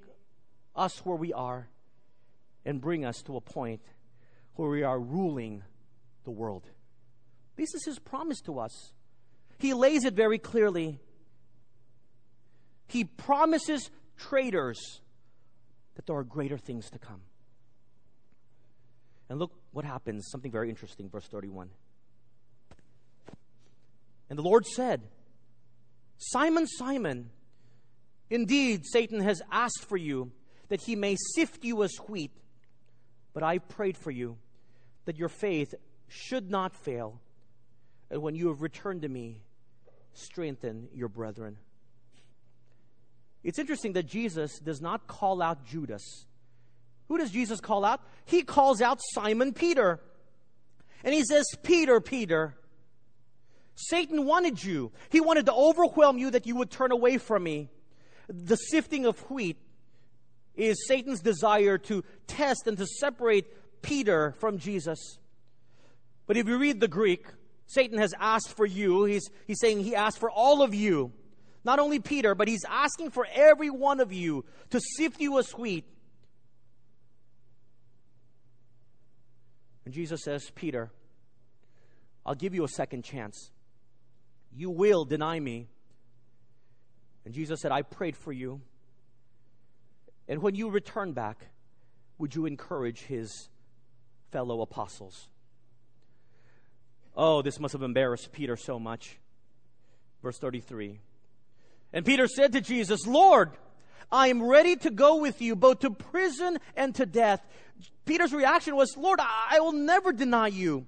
us 0.74 1.04
where 1.04 1.16
we 1.16 1.32
are 1.32 1.68
and 2.64 2.80
bring 2.80 3.04
us 3.04 3.22
to 3.22 3.36
a 3.36 3.40
point 3.40 3.82
where 4.54 4.68
we 4.68 4.82
are 4.82 4.98
ruling 4.98 5.62
the 6.24 6.30
world. 6.30 6.68
This 7.56 7.74
is 7.74 7.84
his 7.84 7.98
promise 7.98 8.40
to 8.42 8.58
us. 8.58 8.92
He 9.58 9.74
lays 9.74 10.04
it 10.04 10.14
very 10.14 10.38
clearly. 10.38 11.00
He 12.86 13.04
promises 13.04 13.90
traitors 14.16 15.00
that 15.94 16.06
there 16.06 16.16
are 16.16 16.24
greater 16.24 16.58
things 16.58 16.90
to 16.90 16.98
come. 16.98 17.22
And 19.28 19.38
look 19.38 19.52
what 19.72 19.84
happens, 19.84 20.28
something 20.30 20.50
very 20.50 20.68
interesting, 20.68 21.08
verse 21.08 21.26
31. 21.26 21.70
And 24.28 24.38
the 24.38 24.42
Lord 24.42 24.66
said, 24.66 25.02
Simon, 26.18 26.66
Simon, 26.66 27.30
indeed 28.30 28.84
Satan 28.86 29.20
has 29.20 29.42
asked 29.50 29.84
for 29.84 29.96
you 29.96 30.32
that 30.72 30.80
he 30.80 30.96
may 30.96 31.14
sift 31.34 31.66
you 31.66 31.82
as 31.82 31.94
wheat, 32.08 32.30
but 33.34 33.42
I 33.42 33.58
prayed 33.58 33.94
for 33.94 34.10
you 34.10 34.38
that 35.04 35.18
your 35.18 35.28
faith 35.28 35.74
should 36.08 36.50
not 36.50 36.74
fail. 36.74 37.20
And 38.10 38.22
when 38.22 38.34
you 38.34 38.48
have 38.48 38.62
returned 38.62 39.02
to 39.02 39.08
me, 39.10 39.42
strengthen 40.14 40.88
your 40.94 41.08
brethren. 41.08 41.58
It's 43.44 43.58
interesting 43.58 43.92
that 43.92 44.06
Jesus 44.06 44.58
does 44.60 44.80
not 44.80 45.06
call 45.06 45.42
out 45.42 45.66
Judas. 45.66 46.24
Who 47.08 47.18
does 47.18 47.30
Jesus 47.32 47.60
call 47.60 47.84
out? 47.84 48.00
He 48.24 48.40
calls 48.40 48.80
out 48.80 48.98
Simon 49.12 49.52
Peter. 49.52 50.00
And 51.04 51.12
he 51.12 51.22
says, 51.22 51.44
Peter, 51.62 52.00
Peter, 52.00 52.54
Satan 53.74 54.24
wanted 54.24 54.64
you. 54.64 54.90
He 55.10 55.20
wanted 55.20 55.44
to 55.44 55.52
overwhelm 55.52 56.16
you 56.16 56.30
that 56.30 56.46
you 56.46 56.56
would 56.56 56.70
turn 56.70 56.92
away 56.92 57.18
from 57.18 57.42
me. 57.42 57.68
The 58.26 58.56
sifting 58.56 59.04
of 59.04 59.20
wheat 59.30 59.58
is 60.56 60.86
Satan's 60.86 61.20
desire 61.20 61.78
to 61.78 62.04
test 62.26 62.66
and 62.66 62.76
to 62.78 62.86
separate 62.86 63.46
Peter 63.82 64.34
from 64.38 64.58
Jesus. 64.58 65.18
But 66.26 66.36
if 66.36 66.46
you 66.46 66.58
read 66.58 66.80
the 66.80 66.88
Greek, 66.88 67.26
Satan 67.66 67.98
has 67.98 68.14
asked 68.18 68.54
for 68.54 68.66
you. 68.66 69.04
He's, 69.04 69.28
he's 69.46 69.60
saying 69.60 69.80
he 69.80 69.94
asked 69.94 70.18
for 70.18 70.30
all 70.30 70.62
of 70.62 70.74
you. 70.74 71.12
Not 71.64 71.78
only 71.78 72.00
Peter, 72.00 72.34
but 72.34 72.48
he's 72.48 72.64
asking 72.68 73.10
for 73.10 73.26
every 73.32 73.70
one 73.70 74.00
of 74.00 74.12
you 74.12 74.44
to 74.70 74.80
sift 74.96 75.20
you 75.20 75.38
as 75.38 75.50
wheat. 75.52 75.84
And 79.84 79.94
Jesus 79.94 80.22
says, 80.22 80.50
Peter, 80.54 80.90
I'll 82.24 82.34
give 82.34 82.54
you 82.54 82.64
a 82.64 82.68
second 82.68 83.04
chance. 83.04 83.50
You 84.54 84.70
will 84.70 85.04
deny 85.04 85.38
me. 85.38 85.68
And 87.24 87.32
Jesus 87.34 87.60
said, 87.60 87.72
I 87.72 87.82
prayed 87.82 88.16
for 88.16 88.32
you. 88.32 88.60
And 90.28 90.42
when 90.42 90.54
you 90.54 90.70
return 90.70 91.12
back, 91.12 91.38
would 92.18 92.34
you 92.34 92.46
encourage 92.46 93.02
his 93.02 93.48
fellow 94.30 94.62
apostles? 94.62 95.28
Oh, 97.16 97.42
this 97.42 97.60
must 97.60 97.72
have 97.72 97.82
embarrassed 97.82 98.32
Peter 98.32 98.56
so 98.56 98.78
much. 98.78 99.18
Verse 100.22 100.38
33. 100.38 101.00
And 101.92 102.06
Peter 102.06 102.26
said 102.26 102.52
to 102.52 102.60
Jesus, 102.60 103.06
Lord, 103.06 103.50
I 104.10 104.28
am 104.28 104.42
ready 104.42 104.76
to 104.76 104.90
go 104.90 105.16
with 105.16 105.42
you 105.42 105.56
both 105.56 105.80
to 105.80 105.90
prison 105.90 106.58
and 106.76 106.94
to 106.94 107.06
death. 107.06 107.44
Peter's 108.04 108.32
reaction 108.32 108.76
was, 108.76 108.96
Lord, 108.96 109.20
I 109.20 109.58
will 109.60 109.72
never 109.72 110.12
deny 110.12 110.48
you. 110.48 110.86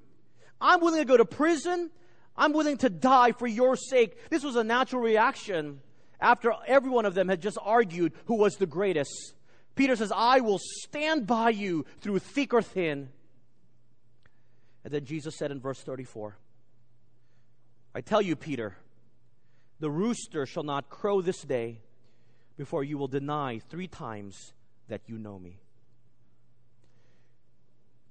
I'm 0.60 0.80
willing 0.80 1.00
to 1.00 1.06
go 1.06 1.16
to 1.16 1.24
prison. 1.24 1.90
I'm 2.36 2.52
willing 2.52 2.78
to 2.78 2.90
die 2.90 3.32
for 3.32 3.46
your 3.46 3.76
sake. 3.76 4.30
This 4.30 4.42
was 4.42 4.56
a 4.56 4.64
natural 4.64 5.02
reaction 5.02 5.80
after 6.24 6.52
every 6.66 6.90
one 6.90 7.04
of 7.04 7.14
them 7.14 7.28
had 7.28 7.40
just 7.40 7.58
argued 7.62 8.12
who 8.24 8.36
was 8.36 8.56
the 8.56 8.66
greatest. 8.66 9.34
Peter 9.74 9.94
says, 9.94 10.10
I 10.14 10.40
will 10.40 10.58
stand 10.58 11.26
by 11.26 11.50
you 11.50 11.84
through 12.00 12.20
thick 12.20 12.54
or 12.54 12.62
thin. 12.62 13.10
And 14.84 14.92
then 14.92 15.04
Jesus 15.04 15.36
said 15.36 15.50
in 15.50 15.60
verse 15.60 15.80
34, 15.80 16.36
I 17.94 18.00
tell 18.00 18.22
you, 18.22 18.36
Peter, 18.36 18.76
the 19.80 19.90
rooster 19.90 20.46
shall 20.46 20.62
not 20.62 20.88
crow 20.88 21.20
this 21.20 21.42
day 21.42 21.80
before 22.56 22.84
you 22.84 22.96
will 22.96 23.08
deny 23.08 23.58
three 23.58 23.88
times 23.88 24.52
that 24.88 25.02
you 25.06 25.18
know 25.18 25.38
me. 25.38 25.58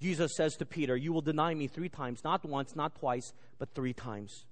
Jesus 0.02 0.34
says 0.36 0.56
to 0.58 0.65
Peter, 0.65 0.95
You 0.95 1.13
will 1.13 1.21
deny 1.21 1.54
me 1.54 1.67
three 1.67 1.89
times, 1.89 2.23
not 2.23 2.43
once, 2.45 2.76
not 2.76 2.95
twice, 2.95 3.34
but 3.58 3.73
three 3.73 3.93
times. 3.93 4.45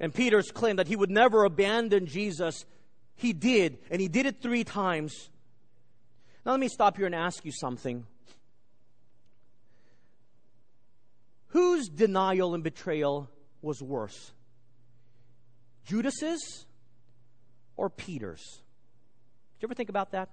And 0.00 0.12
Peter's 0.12 0.50
claim 0.50 0.76
that 0.76 0.88
he 0.88 0.96
would 0.96 1.10
never 1.10 1.44
abandon 1.44 2.06
Jesus, 2.06 2.64
he 3.14 3.32
did, 3.32 3.78
and 3.90 4.00
he 4.00 4.08
did 4.08 4.26
it 4.26 4.40
three 4.40 4.64
times. 4.64 5.30
Now, 6.44 6.52
let 6.52 6.60
me 6.60 6.68
stop 6.68 6.96
here 6.96 7.06
and 7.06 7.14
ask 7.14 7.44
you 7.44 7.52
something. 7.52 8.04
Whose 11.48 11.88
denial 11.88 12.54
and 12.54 12.64
betrayal 12.64 13.30
was 13.62 13.80
worse? 13.80 14.32
Judas's 15.86 16.66
or 17.76 17.88
Peter's? 17.88 18.42
Did 18.42 19.62
you 19.62 19.66
ever 19.68 19.74
think 19.74 19.88
about 19.88 20.12
that? 20.12 20.30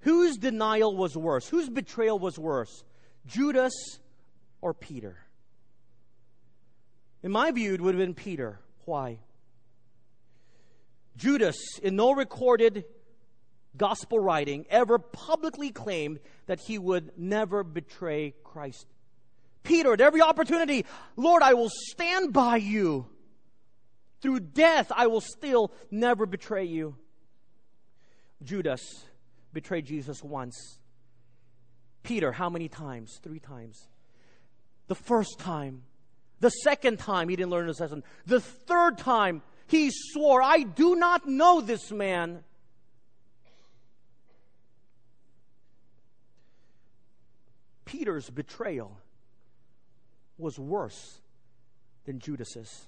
Whose 0.00 0.36
denial 0.36 0.96
was 0.96 1.16
worse? 1.16 1.46
Whose 1.48 1.68
betrayal 1.68 2.18
was 2.18 2.38
worse? 2.38 2.84
Judas 3.26 3.72
or 4.60 4.74
Peter? 4.74 5.16
In 7.22 7.30
my 7.30 7.50
view, 7.50 7.74
it 7.74 7.80
would 7.80 7.94
have 7.94 8.02
been 8.04 8.14
Peter. 8.14 8.58
Why? 8.84 9.18
Judas, 11.16 11.56
in 11.82 11.96
no 11.96 12.12
recorded 12.12 12.84
gospel 13.76 14.18
writing, 14.18 14.66
ever 14.70 14.98
publicly 14.98 15.70
claimed 15.70 16.20
that 16.46 16.60
he 16.66 16.78
would 16.78 17.12
never 17.16 17.62
betray 17.62 18.34
Christ. 18.42 18.86
Peter, 19.62 19.92
at 19.92 20.00
every 20.00 20.20
opportunity, 20.20 20.84
Lord, 21.16 21.42
I 21.42 21.54
will 21.54 21.70
stand 21.70 22.32
by 22.32 22.56
you. 22.56 23.06
Through 24.20 24.40
death, 24.40 24.90
I 24.94 25.06
will 25.06 25.20
still 25.20 25.72
never 25.90 26.26
betray 26.26 26.64
you. 26.64 26.96
Judas, 28.42 28.82
betrayed 29.52 29.86
Jesus 29.86 30.22
once. 30.22 30.78
Peter, 32.02 32.32
how 32.32 32.50
many 32.50 32.68
times? 32.68 33.20
Three 33.22 33.38
times. 33.38 33.88
The 34.88 34.94
first 34.94 35.38
time. 35.38 35.82
The 36.42 36.50
second 36.50 36.98
time, 36.98 37.28
he 37.28 37.36
didn't 37.36 37.52
learn 37.52 37.68
his 37.68 37.78
lesson. 37.78 38.02
The 38.26 38.40
third 38.40 38.98
time, 38.98 39.42
he 39.68 39.90
swore, 39.92 40.42
I 40.42 40.64
do 40.64 40.96
not 40.96 41.28
know 41.28 41.60
this 41.60 41.92
man. 41.92 42.42
Peter's 47.84 48.28
betrayal 48.28 48.98
was 50.36 50.58
worse 50.58 51.20
than 52.06 52.18
Judas's. 52.18 52.86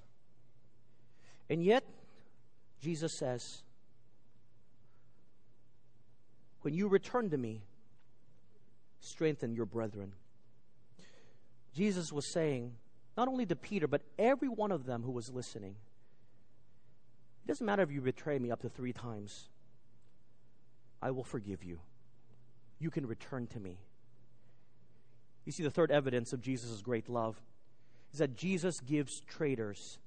And 1.48 1.62
yet, 1.62 1.84
Jesus 2.82 3.16
says, 3.20 3.62
when 6.62 6.74
you 6.74 6.88
return 6.88 7.30
to 7.30 7.38
me, 7.38 7.62
strengthen 8.98 9.54
your 9.54 9.66
brethren. 9.66 10.12
Jesus 11.72 12.12
was 12.12 12.32
saying, 12.32 12.72
not 13.16 13.28
only 13.28 13.46
to 13.46 13.56
Peter, 13.56 13.86
but 13.86 14.02
every 14.18 14.48
one 14.48 14.72
of 14.72 14.86
them 14.86 15.02
who 15.02 15.12
was 15.12 15.30
listening, 15.30 15.76
it 17.44 17.48
doesn't 17.48 17.64
matter 17.66 17.82
if 17.82 17.90
you 17.90 18.00
betray 18.00 18.38
me 18.38 18.50
up 18.50 18.62
to 18.62 18.68
three 18.68 18.92
times, 18.92 19.48
I 21.02 21.10
will 21.10 21.24
forgive 21.24 21.62
you. 21.62 21.80
You 22.78 22.90
can 22.90 23.06
return 23.06 23.46
to 23.48 23.60
me. 23.60 23.78
You 25.44 25.52
see, 25.52 25.62
the 25.62 25.70
third 25.70 25.90
evidence 25.90 26.32
of 26.32 26.40
Jesus' 26.40 26.80
great 26.80 27.08
love 27.08 27.36
is 28.12 28.18
that 28.18 28.34
Jesus 28.34 28.80
gives 28.80 29.20
traitors 29.20 29.98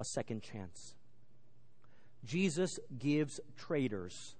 a 0.00 0.04
second 0.04 0.42
chance. 0.42 0.94
Jesus 2.24 2.80
gives 2.98 3.38
traitors 3.56 4.34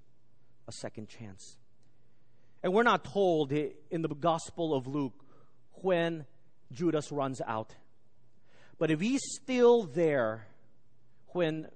a 0.66 0.72
second 0.72 1.08
chance. 1.08 1.58
And 2.62 2.72
we're 2.72 2.82
not 2.82 3.04
told 3.04 3.52
in 3.52 4.02
the 4.02 4.08
Gospel 4.08 4.74
of 4.74 4.86
Luke 4.86 5.24
when 5.82 6.24
Judas 6.72 7.12
runs 7.12 7.40
out. 7.46 7.74
But 8.78 8.90
if 8.90 9.00
he's 9.00 9.22
still 9.42 9.84
there 9.84 10.46
when 11.28 11.68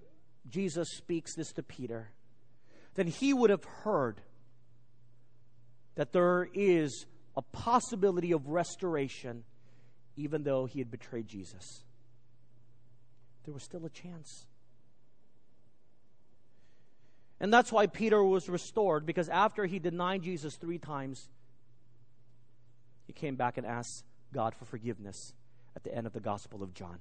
Jesus 0.49 0.89
speaks 0.97 1.35
this 1.35 1.53
to 1.53 1.63
Peter, 1.63 2.11
then 2.95 3.07
he 3.07 3.33
would 3.33 3.51
have 3.51 3.65
heard 3.65 4.21
that 5.95 6.13
there 6.13 6.49
is 6.55 7.07
a 7.37 7.43
possibility 7.43 8.33
of 8.33 8.49
restoration 8.49 9.45
even 10.17 10.43
though 10.43 10.67
he 10.67 10.79
had 10.79 10.91
betrayed 10.91 11.27
Jesus. 11.27 11.85
There 13.45 13.55
was 13.55 13.63
still 13.63 13.87
a 13.87 13.91
chance. 13.91 14.47
And 17.41 17.53
that's 17.53 17.73
why 17.73 17.87
Peter 17.87 18.23
was 18.23 18.49
restored, 18.51 19.07
because 19.07 19.31
after 19.31 19.65
he 19.65 19.79
denied 19.79 20.23
Jesus 20.23 20.57
three 20.57 20.79
times, 20.79 21.29
he 23.07 23.15
came 23.15 23.37
back 23.37 23.57
and 23.57 23.67
asked 23.67 24.05
God 24.33 24.55
for 24.55 24.65
forgiveness 24.65 25.33
at 25.77 25.85
the 25.85 25.95
end 25.95 26.07
of 26.07 26.13
the 26.13 26.21
Gospel 26.21 26.63
of 26.63 26.75
John. 26.75 26.99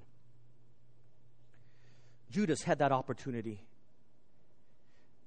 Judas 2.32 2.64
had 2.64 2.80
that 2.80 2.92
opportunity, 2.92 3.64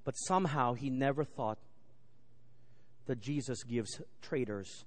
but 0.05 0.13
somehow 0.13 0.73
he 0.73 0.89
never 0.89 1.23
thought 1.23 1.57
that 3.05 3.19
Jesus 3.19 3.63
gives 3.63 4.01
traitors 4.21 4.85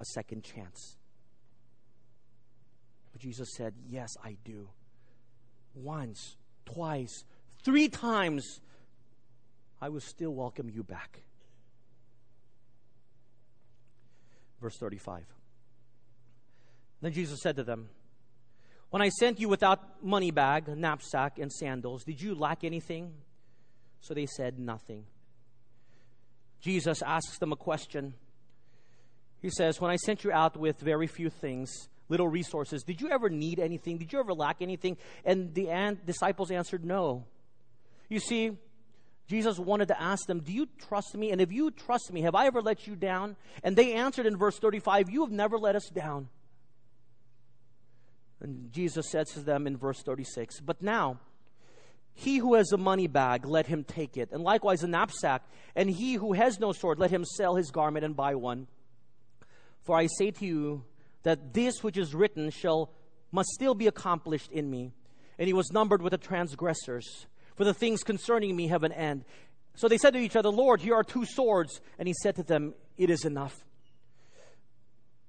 a 0.00 0.04
second 0.06 0.42
chance. 0.42 0.96
But 3.12 3.20
Jesus 3.20 3.50
said, 3.56 3.74
Yes, 3.88 4.16
I 4.24 4.36
do. 4.44 4.68
Once, 5.74 6.36
twice, 6.64 7.24
three 7.62 7.88
times, 7.88 8.60
I 9.80 9.90
will 9.90 10.00
still 10.00 10.34
welcome 10.34 10.70
you 10.70 10.82
back. 10.82 11.20
Verse 14.60 14.76
35. 14.76 15.24
Then 17.00 17.12
Jesus 17.12 17.40
said 17.42 17.56
to 17.56 17.64
them, 17.64 17.88
When 18.90 19.02
I 19.02 19.08
sent 19.08 19.40
you 19.40 19.48
without 19.48 20.02
money 20.02 20.30
bag, 20.30 20.68
knapsack, 20.68 21.38
and 21.38 21.52
sandals, 21.52 22.04
did 22.04 22.20
you 22.20 22.34
lack 22.34 22.64
anything? 22.64 23.14
So 24.00 24.14
they 24.14 24.26
said, 24.26 24.58
Nothing. 24.58 25.04
Jesus 26.60 27.02
asks 27.02 27.38
them 27.38 27.52
a 27.52 27.56
question. 27.56 28.14
He 29.40 29.50
says, 29.50 29.80
When 29.80 29.90
I 29.90 29.96
sent 29.96 30.24
you 30.24 30.32
out 30.32 30.56
with 30.56 30.80
very 30.80 31.06
few 31.06 31.30
things, 31.30 31.88
little 32.08 32.28
resources, 32.28 32.82
did 32.82 33.00
you 33.00 33.10
ever 33.10 33.28
need 33.28 33.60
anything? 33.60 33.98
Did 33.98 34.12
you 34.12 34.18
ever 34.18 34.34
lack 34.34 34.60
anything? 34.60 34.96
And 35.24 35.54
the 35.54 35.70
an- 35.70 36.00
disciples 36.04 36.50
answered, 36.50 36.84
No. 36.84 37.24
You 38.08 38.20
see, 38.20 38.56
Jesus 39.28 39.58
wanted 39.58 39.88
to 39.88 40.02
ask 40.02 40.26
them, 40.26 40.40
Do 40.40 40.52
you 40.52 40.66
trust 40.88 41.14
me? 41.14 41.30
And 41.30 41.40
if 41.40 41.52
you 41.52 41.70
trust 41.70 42.12
me, 42.12 42.22
have 42.22 42.34
I 42.34 42.46
ever 42.46 42.60
let 42.60 42.86
you 42.86 42.96
down? 42.96 43.36
And 43.62 43.76
they 43.76 43.94
answered 43.94 44.26
in 44.26 44.36
verse 44.36 44.58
35, 44.58 45.10
You 45.10 45.24
have 45.24 45.32
never 45.32 45.58
let 45.58 45.76
us 45.76 45.88
down. 45.90 46.28
And 48.40 48.72
Jesus 48.72 49.10
says 49.10 49.30
to 49.30 49.40
them 49.40 49.66
in 49.66 49.76
verse 49.76 50.02
36, 50.02 50.60
But 50.60 50.82
now, 50.82 51.18
he 52.14 52.38
who 52.38 52.54
has 52.54 52.72
a 52.72 52.76
money 52.76 53.06
bag, 53.06 53.46
let 53.46 53.66
him 53.66 53.84
take 53.84 54.16
it, 54.16 54.30
and 54.32 54.42
likewise 54.42 54.82
a 54.82 54.88
knapsack. 54.88 55.42
And 55.76 55.88
he 55.88 56.14
who 56.14 56.32
has 56.32 56.58
no 56.58 56.72
sword, 56.72 56.98
let 56.98 57.10
him 57.10 57.24
sell 57.24 57.54
his 57.54 57.70
garment 57.70 58.04
and 58.04 58.16
buy 58.16 58.34
one. 58.34 58.66
For 59.84 59.96
I 59.96 60.06
say 60.06 60.30
to 60.32 60.44
you 60.44 60.84
that 61.22 61.54
this 61.54 61.82
which 61.82 61.96
is 61.96 62.14
written 62.14 62.50
shall 62.50 62.90
must 63.30 63.50
still 63.50 63.74
be 63.74 63.86
accomplished 63.86 64.50
in 64.50 64.70
me. 64.70 64.92
And 65.38 65.46
he 65.46 65.52
was 65.52 65.70
numbered 65.70 66.02
with 66.02 66.10
the 66.10 66.18
transgressors. 66.18 67.26
For 67.56 67.64
the 67.64 67.74
things 67.74 68.02
concerning 68.02 68.56
me 68.56 68.68
have 68.68 68.84
an 68.84 68.92
end. 68.92 69.24
So 69.74 69.88
they 69.88 69.98
said 69.98 70.12
to 70.14 70.18
each 70.18 70.36
other, 70.36 70.48
Lord, 70.48 70.80
here 70.80 70.94
are 70.94 71.04
two 71.04 71.24
swords. 71.24 71.80
And 71.98 72.08
he 72.08 72.14
said 72.22 72.36
to 72.36 72.42
them, 72.42 72.74
It 72.96 73.10
is 73.10 73.24
enough. 73.24 73.64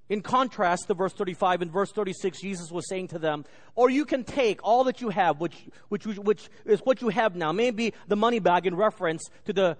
In 0.10 0.22
contrast 0.22 0.88
to 0.88 0.95
verse 0.95 1.13
35, 1.13 1.62
and 1.62 1.72
verse 1.72 1.91
36, 1.91 2.41
Jesus 2.41 2.72
was 2.72 2.89
saying 2.89 3.10
to 3.10 3.19
them, 3.19 3.45
Or 3.76 3.91
you 3.91 4.06
can 4.06 4.24
take 4.24 4.60
all 4.63 4.86
that 4.86 5.02
you 5.02 5.10
have, 5.10 5.39
which, 5.39 5.56
which, 5.89 6.06
which 6.06 6.50
is 6.65 6.80
what 6.80 7.02
you 7.02 7.10
have 7.10 7.36
now. 7.36 7.52
Maybe 7.52 7.93
the 8.08 8.15
money 8.15 8.39
bag 8.39 8.65
in 8.65 8.76
reference 8.76 9.24
to 9.45 9.54
the 9.54 9.78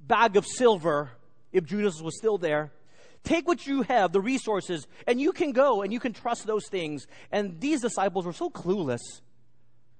bag 0.00 0.36
of 0.36 0.44
silver, 0.44 1.12
if 1.52 1.64
Judas 1.64 2.02
was 2.02 2.16
still 2.18 2.36
there. 2.36 2.72
Take 3.22 3.46
what 3.46 3.66
you 3.66 3.82
have, 3.82 4.12
the 4.12 4.20
resources, 4.20 4.88
and 5.06 5.20
you 5.20 5.32
can 5.32 5.52
go 5.52 5.82
and 5.82 5.92
you 5.92 6.00
can 6.00 6.12
trust 6.12 6.46
those 6.46 6.66
things. 6.68 7.06
And 7.30 7.60
these 7.60 7.80
disciples 7.80 8.26
were 8.26 8.32
so 8.32 8.50
clueless. 8.50 9.20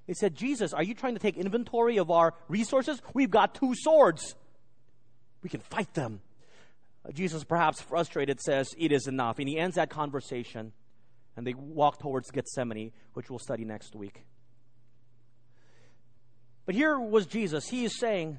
They 0.07 0.15
said, 0.15 0.35
Jesus, 0.35 0.73
are 0.73 0.83
you 0.83 0.95
trying 0.95 1.15
to 1.15 1.21
take 1.21 1.37
inventory 1.37 1.99
of 1.99 2.11
our 2.11 2.35
resources? 2.49 3.01
We've 3.15 3.31
got 3.31 3.55
two 3.55 3.75
swords. 3.77 4.35
We 5.43 5.51
can 5.51 5.61
fight 5.61 5.95
them. 5.95 6.23
Jesus, 7.13 7.45
perhaps 7.45 7.81
frustrated, 7.81 8.41
says, 8.41 8.75
It 8.77 8.93
is 8.93 9.07
enough. 9.07 9.39
And 9.39 9.49
he 9.49 9.59
ends 9.59 9.77
that 9.77 9.91
conversation, 9.91 10.73
and 11.37 11.47
they 11.47 11.55
walk 11.55 11.99
towards 11.99 12.31
Gethsemane, 12.31 12.93
which 13.15 13.31
we'll 13.31 13.39
study 13.39 13.65
next 13.65 13.97
week. 13.97 14.25
But 16.67 16.75
here 16.75 16.99
was 17.01 17.27
Jesus. 17.27 17.69
He 17.69 17.85
is 17.85 17.99
saying, 17.99 18.39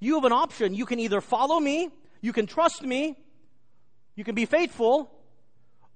You 0.00 0.16
have 0.16 0.24
an 0.24 0.32
option. 0.32 0.74
You 0.74 0.84
can 0.84 0.98
either 0.98 1.20
follow 1.20 1.60
me, 1.60 1.90
you 2.20 2.32
can 2.32 2.46
trust 2.46 2.82
me, 2.82 3.16
you 4.16 4.24
can 4.24 4.34
be 4.34 4.46
faithful, 4.46 5.10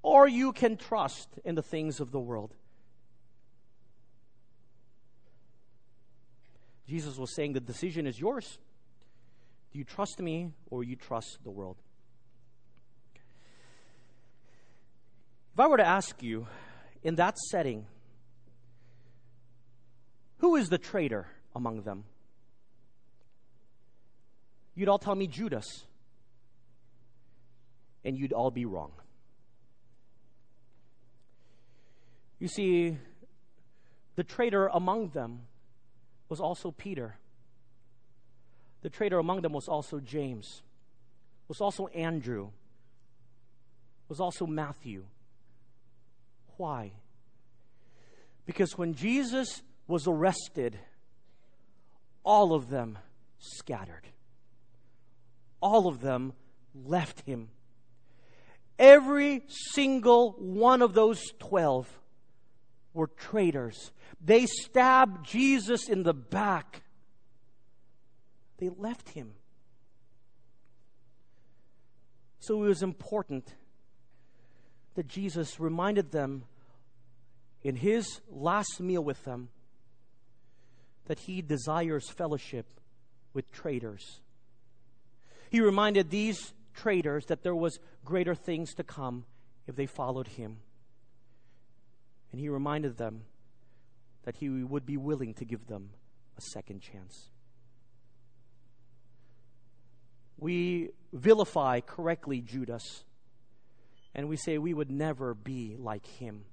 or 0.03 0.29
you 0.29 0.53
can 0.53 0.77
trust 0.77 1.29
in 1.45 1.55
the 1.55 1.63
things 1.63 1.99
of 1.99 2.13
the 2.13 2.21
world. 2.21 2.55
Jesus 6.87 7.17
was 7.17 7.35
saying 7.35 7.55
the 7.55 7.61
decision 7.61 8.07
is 8.07 8.21
yours. 8.21 8.59
Do 9.75 9.79
you 9.81 9.85
trust 9.85 10.21
me 10.21 10.53
or 10.71 10.85
you 10.85 10.95
trust 10.95 11.39
the 11.43 11.51
world? 11.51 11.77
If 15.53 15.59
I 15.59 15.67
were 15.67 15.79
to 15.79 15.87
ask 15.87 16.23
you 16.23 16.47
in 17.03 17.17
that 17.17 17.37
setting, 17.51 17.85
who 20.39 20.55
is 20.55 20.69
the 20.69 20.79
traitor 20.79 21.27
among 21.57 21.83
them? 21.83 22.05
You'd 24.77 24.89
all 24.89 25.01
tell 25.01 25.17
me 25.17 25.27
Judas. 25.27 25.67
And 28.05 28.17
you'd 28.17 28.33
all 28.33 28.53
be 28.53 28.67
wrong. 28.67 28.93
You 32.39 32.47
see, 32.47 32.97
the 34.15 34.23
traitor 34.23 34.69
among 34.69 35.09
them 35.09 35.41
was 36.29 36.39
also 36.39 36.71
Peter. 36.71 37.17
The 38.85 38.91
traitor 38.91 39.19
among 39.19 39.41
them 39.41 39.55
was 39.55 39.67
also 39.67 39.99
James, 39.99 40.63
was 41.49 41.63
also 41.63 41.87
Andrew, 41.87 42.51
was 44.11 44.21
also 44.21 44.47
Matthew. 44.47 45.05
Why? 46.59 46.93
Because 48.45 48.77
when 48.77 48.93
Jesus 48.93 49.63
was 49.87 50.07
arrested, 50.07 50.79
all 52.25 52.53
of 52.53 52.69
them 52.69 52.99
scattered. 53.39 54.07
All 55.63 55.89
of 55.89 56.03
them 56.03 56.35
left 56.75 57.23
him. 57.23 57.49
Every 58.79 59.45
single 59.49 60.33
one 60.33 60.83
of 60.83 60.93
those 60.93 61.23
12 61.39 61.89
were 62.93 63.07
traitors. 63.07 63.93
They 64.23 64.45
stabbed 64.45 65.27
Jesus 65.27 65.89
in 65.89 66.03
the 66.03 66.13
back. 66.13 66.83
They 68.65 68.71
left 68.79 69.11
him. 69.11 69.35
So 72.39 72.65
it 72.65 72.69
was 72.69 72.83
important 72.83 73.55
that 74.95 75.07
Jesus 75.07 75.61
reminded 75.61 76.13
them 76.13 76.45
in 77.63 77.77
his 77.77 78.23
last 78.31 78.81
meal 78.81 79.05
with 79.05 79.23
them 79.25 79.51
that 81.09 81.19
he 81.19 81.43
desires 81.43 82.09
fellowship 82.09 82.65
with 83.35 83.53
traitors. 83.53 84.23
He 85.51 85.61
reminded 85.61 86.09
these 86.09 86.55
traitors 86.73 87.27
that 87.27 87.43
there 87.43 87.55
was 87.55 87.79
greater 88.03 88.35
things 88.35 88.73
to 88.77 88.83
come 88.83 89.27
if 89.67 89.77
they 89.77 89.85
followed 89.85 90.29
him. 90.29 90.57
And 92.33 92.41
he 92.41 92.49
reminded 92.49 92.97
them 92.97 93.25
that 94.23 94.37
he 94.37 94.49
would 94.49 94.87
be 94.87 94.97
willing 94.97 95.35
to 95.35 95.45
give 95.45 95.67
them 95.67 95.91
a 96.39 96.41
second 96.41 96.81
chance 96.81 97.29
we 100.45 100.91
vilify 101.11 101.81
correctly 101.81 102.43
Judas 102.43 103.03
and 104.15 104.29
we 104.29 104.37
say 104.37 104.59
we 104.59 104.75
would 104.75 104.91
never 104.91 105.33
be 105.33 105.75
like 105.79 106.05
him. 106.05 106.45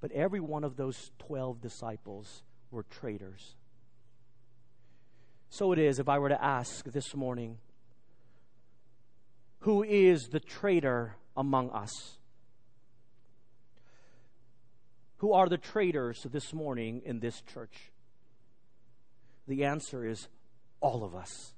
But 0.00 0.12
every 0.12 0.38
one 0.38 0.62
of 0.62 0.76
those 0.76 1.10
12 1.18 1.60
disciples 1.60 2.44
were 2.70 2.84
traitors. 2.84 3.56
So 5.50 5.72
it 5.72 5.80
is 5.80 5.98
if 5.98 6.08
I 6.08 6.20
were 6.20 6.28
to 6.28 6.40
ask 6.40 6.84
this 6.84 7.12
morning, 7.12 7.58
who 9.62 9.82
is 9.82 10.28
the 10.28 10.38
traitor 10.38 11.16
among 11.36 11.70
us? 11.70 12.18
Who 15.16 15.32
are 15.32 15.48
the 15.48 15.58
traitors 15.58 16.24
this 16.30 16.54
morning 16.54 17.02
in 17.04 17.18
this 17.18 17.42
church? 17.52 17.90
The 19.48 19.64
answer 19.64 20.06
is 20.06 20.28
all 20.82 21.04
of 21.04 21.14
us. 21.14 21.54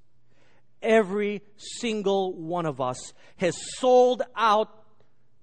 Every 0.81 1.41
single 1.57 2.33
one 2.33 2.65
of 2.65 2.79
us 2.79 3.13
has 3.37 3.55
sold 3.77 4.21
out 4.35 4.69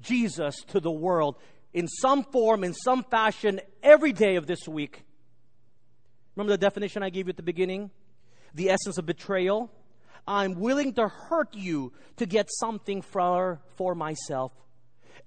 Jesus 0.00 0.56
to 0.68 0.80
the 0.80 0.90
world 0.90 1.36
in 1.72 1.88
some 1.88 2.24
form, 2.24 2.64
in 2.64 2.74
some 2.74 3.02
fashion, 3.04 3.60
every 3.82 4.12
day 4.12 4.36
of 4.36 4.46
this 4.46 4.68
week. 4.68 5.04
Remember 6.36 6.52
the 6.52 6.58
definition 6.58 7.02
I 7.02 7.10
gave 7.10 7.26
you 7.26 7.30
at 7.30 7.36
the 7.36 7.42
beginning? 7.42 7.90
The 8.54 8.70
essence 8.70 8.98
of 8.98 9.06
betrayal. 9.06 9.70
I'm 10.26 10.54
willing 10.54 10.94
to 10.94 11.08
hurt 11.08 11.54
you 11.54 11.92
to 12.16 12.26
get 12.26 12.48
something 12.60 13.02
for, 13.02 13.60
for 13.76 13.94
myself. 13.94 14.52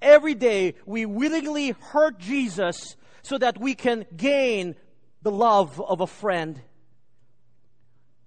Every 0.02 0.36
day 0.36 0.76
we 0.86 1.06
willingly 1.06 1.72
hurt 1.72 2.20
Jesus 2.20 2.96
so 3.22 3.38
that 3.38 3.60
we 3.60 3.76
can 3.76 4.06
gain 4.16 4.76
the 5.22 5.32
love 5.32 5.82
of 5.82 6.02
a 6.02 6.08
friend. 6.08 6.62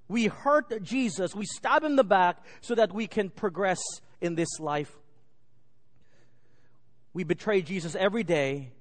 We 0.09 0.26
hurt 0.26 0.82
Jesus, 0.82 1.34
we 1.34 1.44
stab 1.44 1.84
him 1.84 1.92
in 1.92 1.96
the 1.96 2.04
back 2.04 2.38
so 2.61 2.74
that 2.74 2.92
we 2.92 3.06
can 3.06 3.28
progress 3.28 3.80
in 4.20 4.34
this 4.34 4.59
life. 4.59 4.90
We 7.12 7.24
betray 7.24 7.62
Jesus 7.62 7.94
every 7.94 8.24
day. 8.24 8.72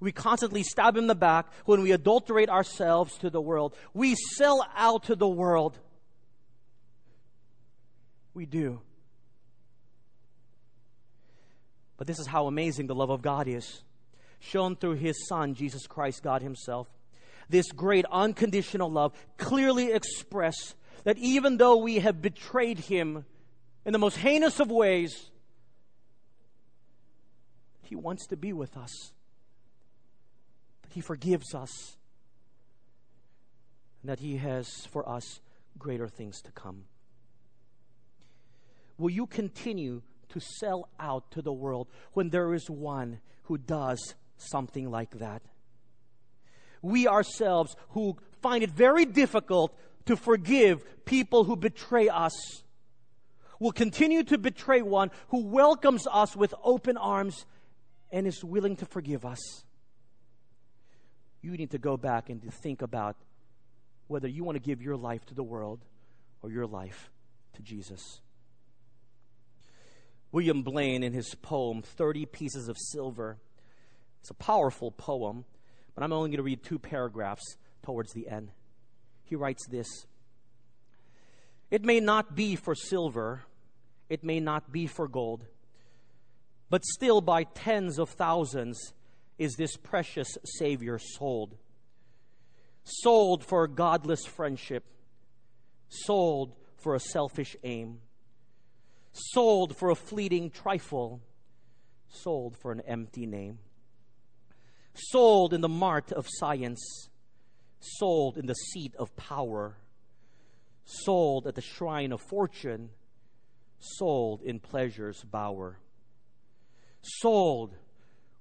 We 0.00 0.12
constantly 0.12 0.62
stab 0.62 0.96
him 0.96 1.04
in 1.04 1.06
the 1.06 1.14
back 1.14 1.46
when 1.64 1.80
we 1.82 1.92
adulterate 1.92 2.50
ourselves 2.50 3.16
to 3.18 3.30
the 3.30 3.40
world. 3.40 3.74
We 3.94 4.14
sell 4.36 4.66
out 4.76 5.04
to 5.04 5.14
the 5.14 5.28
world. 5.28 5.78
We 8.34 8.44
do. 8.44 8.80
But 11.96 12.06
this 12.06 12.18
is 12.18 12.26
how 12.26 12.46
amazing 12.46 12.88
the 12.88 12.94
love 12.94 13.10
of 13.10 13.22
God 13.22 13.46
is, 13.48 13.82
shown 14.40 14.76
through 14.76 14.94
His 14.94 15.26
Son, 15.28 15.54
Jesus 15.54 15.86
Christ, 15.86 16.22
God 16.22 16.42
Himself. 16.42 16.88
This 17.48 17.70
great 17.72 18.04
unconditional 18.10 18.90
love 18.90 19.12
clearly 19.36 19.92
expressed 19.92 20.74
that 21.04 21.18
even 21.18 21.56
though 21.56 21.76
we 21.76 21.98
have 21.98 22.22
betrayed 22.22 22.78
Him 22.78 23.24
in 23.84 23.92
the 23.92 23.98
most 23.98 24.16
heinous 24.16 24.60
of 24.60 24.70
ways, 24.70 25.30
He 27.82 27.96
wants 27.96 28.26
to 28.28 28.36
be 28.36 28.52
with 28.52 28.76
us. 28.76 29.12
That 30.82 30.92
He 30.92 31.00
forgives 31.00 31.54
us. 31.54 31.96
And 34.02 34.10
that 34.10 34.20
He 34.20 34.38
has 34.38 34.86
for 34.86 35.08
us 35.08 35.40
greater 35.78 36.08
things 36.08 36.40
to 36.42 36.52
come. 36.52 36.84
Will 38.96 39.10
you 39.10 39.26
continue 39.26 40.02
to 40.34 40.40
sell 40.40 40.88
out 40.98 41.30
to 41.30 41.40
the 41.42 41.52
world 41.52 41.88
when 42.12 42.30
there 42.30 42.54
is 42.54 42.68
one 42.68 43.20
who 43.44 43.56
does 43.56 44.14
something 44.36 44.90
like 44.90 45.18
that. 45.18 45.42
We 46.84 47.08
ourselves 47.08 47.74
who 47.90 48.16
find 48.42 48.62
it 48.62 48.70
very 48.70 49.06
difficult 49.06 49.74
to 50.04 50.16
forgive 50.16 51.04
people 51.06 51.44
who 51.44 51.56
betray 51.56 52.08
us 52.08 52.62
will 53.58 53.72
continue 53.72 54.22
to 54.24 54.36
betray 54.36 54.82
one 54.82 55.10
who 55.28 55.46
welcomes 55.46 56.06
us 56.12 56.36
with 56.36 56.52
open 56.62 56.98
arms 56.98 57.46
and 58.12 58.26
is 58.26 58.44
willing 58.44 58.76
to 58.76 58.84
forgive 58.84 59.24
us. 59.24 59.64
You 61.40 61.52
need 61.52 61.70
to 61.70 61.78
go 61.78 61.96
back 61.96 62.28
and 62.28 62.42
think 62.62 62.82
about 62.82 63.16
whether 64.06 64.28
you 64.28 64.44
want 64.44 64.56
to 64.56 64.62
give 64.62 64.82
your 64.82 64.96
life 64.96 65.24
to 65.26 65.34
the 65.34 65.42
world 65.42 65.80
or 66.42 66.50
your 66.50 66.66
life 66.66 67.10
to 67.54 67.62
Jesus. 67.62 68.20
William 70.30 70.62
Blane, 70.62 71.02
in 71.02 71.14
his 71.14 71.34
poem, 71.36 71.80
30 71.80 72.26
Pieces 72.26 72.68
of 72.68 72.76
Silver, 72.76 73.38
it's 74.20 74.30
a 74.30 74.34
powerful 74.34 74.90
poem, 74.90 75.46
but 75.94 76.02
I'm 76.02 76.12
only 76.12 76.30
going 76.30 76.38
to 76.38 76.42
read 76.42 76.62
two 76.62 76.78
paragraphs 76.78 77.56
towards 77.82 78.12
the 78.12 78.28
end. 78.28 78.50
He 79.24 79.36
writes 79.36 79.66
this 79.66 80.06
It 81.70 81.84
may 81.84 82.00
not 82.00 82.34
be 82.34 82.56
for 82.56 82.74
silver, 82.74 83.42
it 84.08 84.24
may 84.24 84.40
not 84.40 84.72
be 84.72 84.86
for 84.86 85.08
gold, 85.08 85.44
but 86.70 86.84
still 86.84 87.20
by 87.20 87.44
tens 87.44 87.98
of 87.98 88.10
thousands 88.10 88.92
is 89.38 89.54
this 89.54 89.76
precious 89.76 90.28
Savior 90.44 90.98
sold. 90.98 91.56
Sold 92.84 93.44
for 93.44 93.64
a 93.64 93.68
godless 93.68 94.26
friendship, 94.26 94.84
sold 95.88 96.54
for 96.76 96.94
a 96.94 97.00
selfish 97.00 97.56
aim 97.64 98.00
sold 99.14 99.76
for 99.76 99.90
a 99.90 99.94
fleeting 99.94 100.50
trifle, 100.50 101.22
sold 102.08 102.56
for 102.56 102.72
an 102.72 102.82
empty 102.86 103.26
name, 103.26 103.58
sold 104.94 105.52
in 105.52 105.60
the 105.60 105.68
mart 105.68 106.12
of 106.12 106.26
science, 106.28 107.08
sold 107.80 108.38
in 108.38 108.46
the 108.46 108.54
seat 108.54 108.94
of 108.96 109.14
power, 109.16 109.76
sold 110.84 111.46
at 111.46 111.54
the 111.54 111.60
shrine 111.60 112.12
of 112.12 112.20
fortune, 112.20 112.90
sold 113.78 114.42
in 114.42 114.60
pleasure's 114.60 115.22
bower, 115.24 115.78
sold 117.02 117.74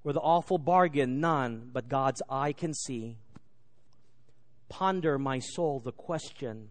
where 0.03 0.13
the 0.13 0.19
awful 0.19 0.57
bargain 0.57 1.19
none 1.19 1.69
but 1.71 1.89
God's 1.89 2.21
eye 2.29 2.53
can 2.53 2.73
see. 2.73 3.17
Ponder, 4.69 5.17
my 5.17 5.39
soul, 5.39 5.79
the 5.79 5.91
question 5.91 6.69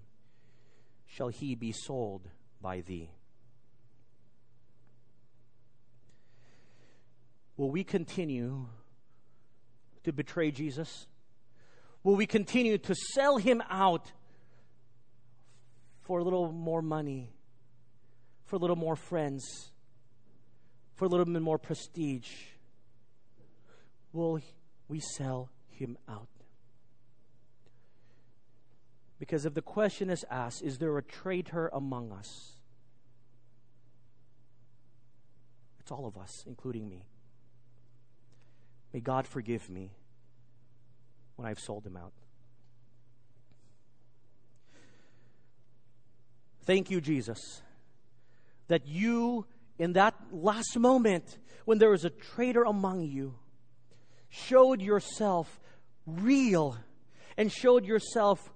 shall 1.07 1.29
he 1.29 1.55
be 1.55 1.73
sold 1.73 2.29
by 2.61 2.81
thee? 2.81 3.11
Will 7.57 7.71
we 7.71 7.85
continue 7.85 8.67
to 10.05 10.13
betray 10.13 10.51
Jesus? 10.51 11.07
Will 12.03 12.17
we 12.17 12.27
continue 12.27 12.79
to 12.79 12.95
sell 12.95 13.37
him 13.37 13.63
out 13.71 14.11
for 16.01 16.19
a 16.19 16.25
little 16.25 16.51
more 16.53 16.83
money, 16.83 17.33
for 18.45 18.57
a 18.57 18.59
little 18.59 18.77
more 18.77 18.97
friends, 18.97 19.71
for 20.97 21.05
a 21.05 21.09
little 21.09 21.25
bit 21.25 21.41
more 21.41 21.59
prestige? 21.59 22.31
Will 24.13 24.41
we 24.89 25.01
sell 25.01 25.49
him 25.71 25.97
out? 26.09 26.29
Because 29.19 29.47
if 29.47 29.55
the 29.55 29.63
question 29.63 30.11
is 30.11 30.25
asked, 30.29 30.63
is 30.63 30.79
there 30.79 30.99
a 30.99 31.03
traitor 31.03 31.71
among 31.73 32.11
us? 32.11 32.57
It's 35.79 35.93
all 35.93 36.07
of 36.07 36.17
us, 36.17 36.45
including 36.47 36.89
me. 36.89 37.05
May 38.93 39.01
God 39.01 39.27
forgive 39.27 39.71
me 39.71 39.91
when 41.37 41.49
I've 41.49 41.59
sold 41.59 41.87
him 41.87 41.97
out. 41.97 42.13
Thank 46.65 46.91
you, 46.91 47.01
Jesus, 47.01 47.63
that 48.69 48.87
you, 48.87 49.47
in 49.79 49.95
that 49.95 50.15
last 50.31 50.79
moment 50.79 51.39
when 51.65 51.79
there 51.79 51.91
was 51.91 52.05
a 52.05 52.11
traitor 52.11 52.63
among 52.63 53.03
you, 53.03 53.35
showed 54.29 54.81
yourself 54.81 55.61
real 56.07 56.77
and 57.37 57.51
showed 57.51 57.85
yourself 57.85 58.53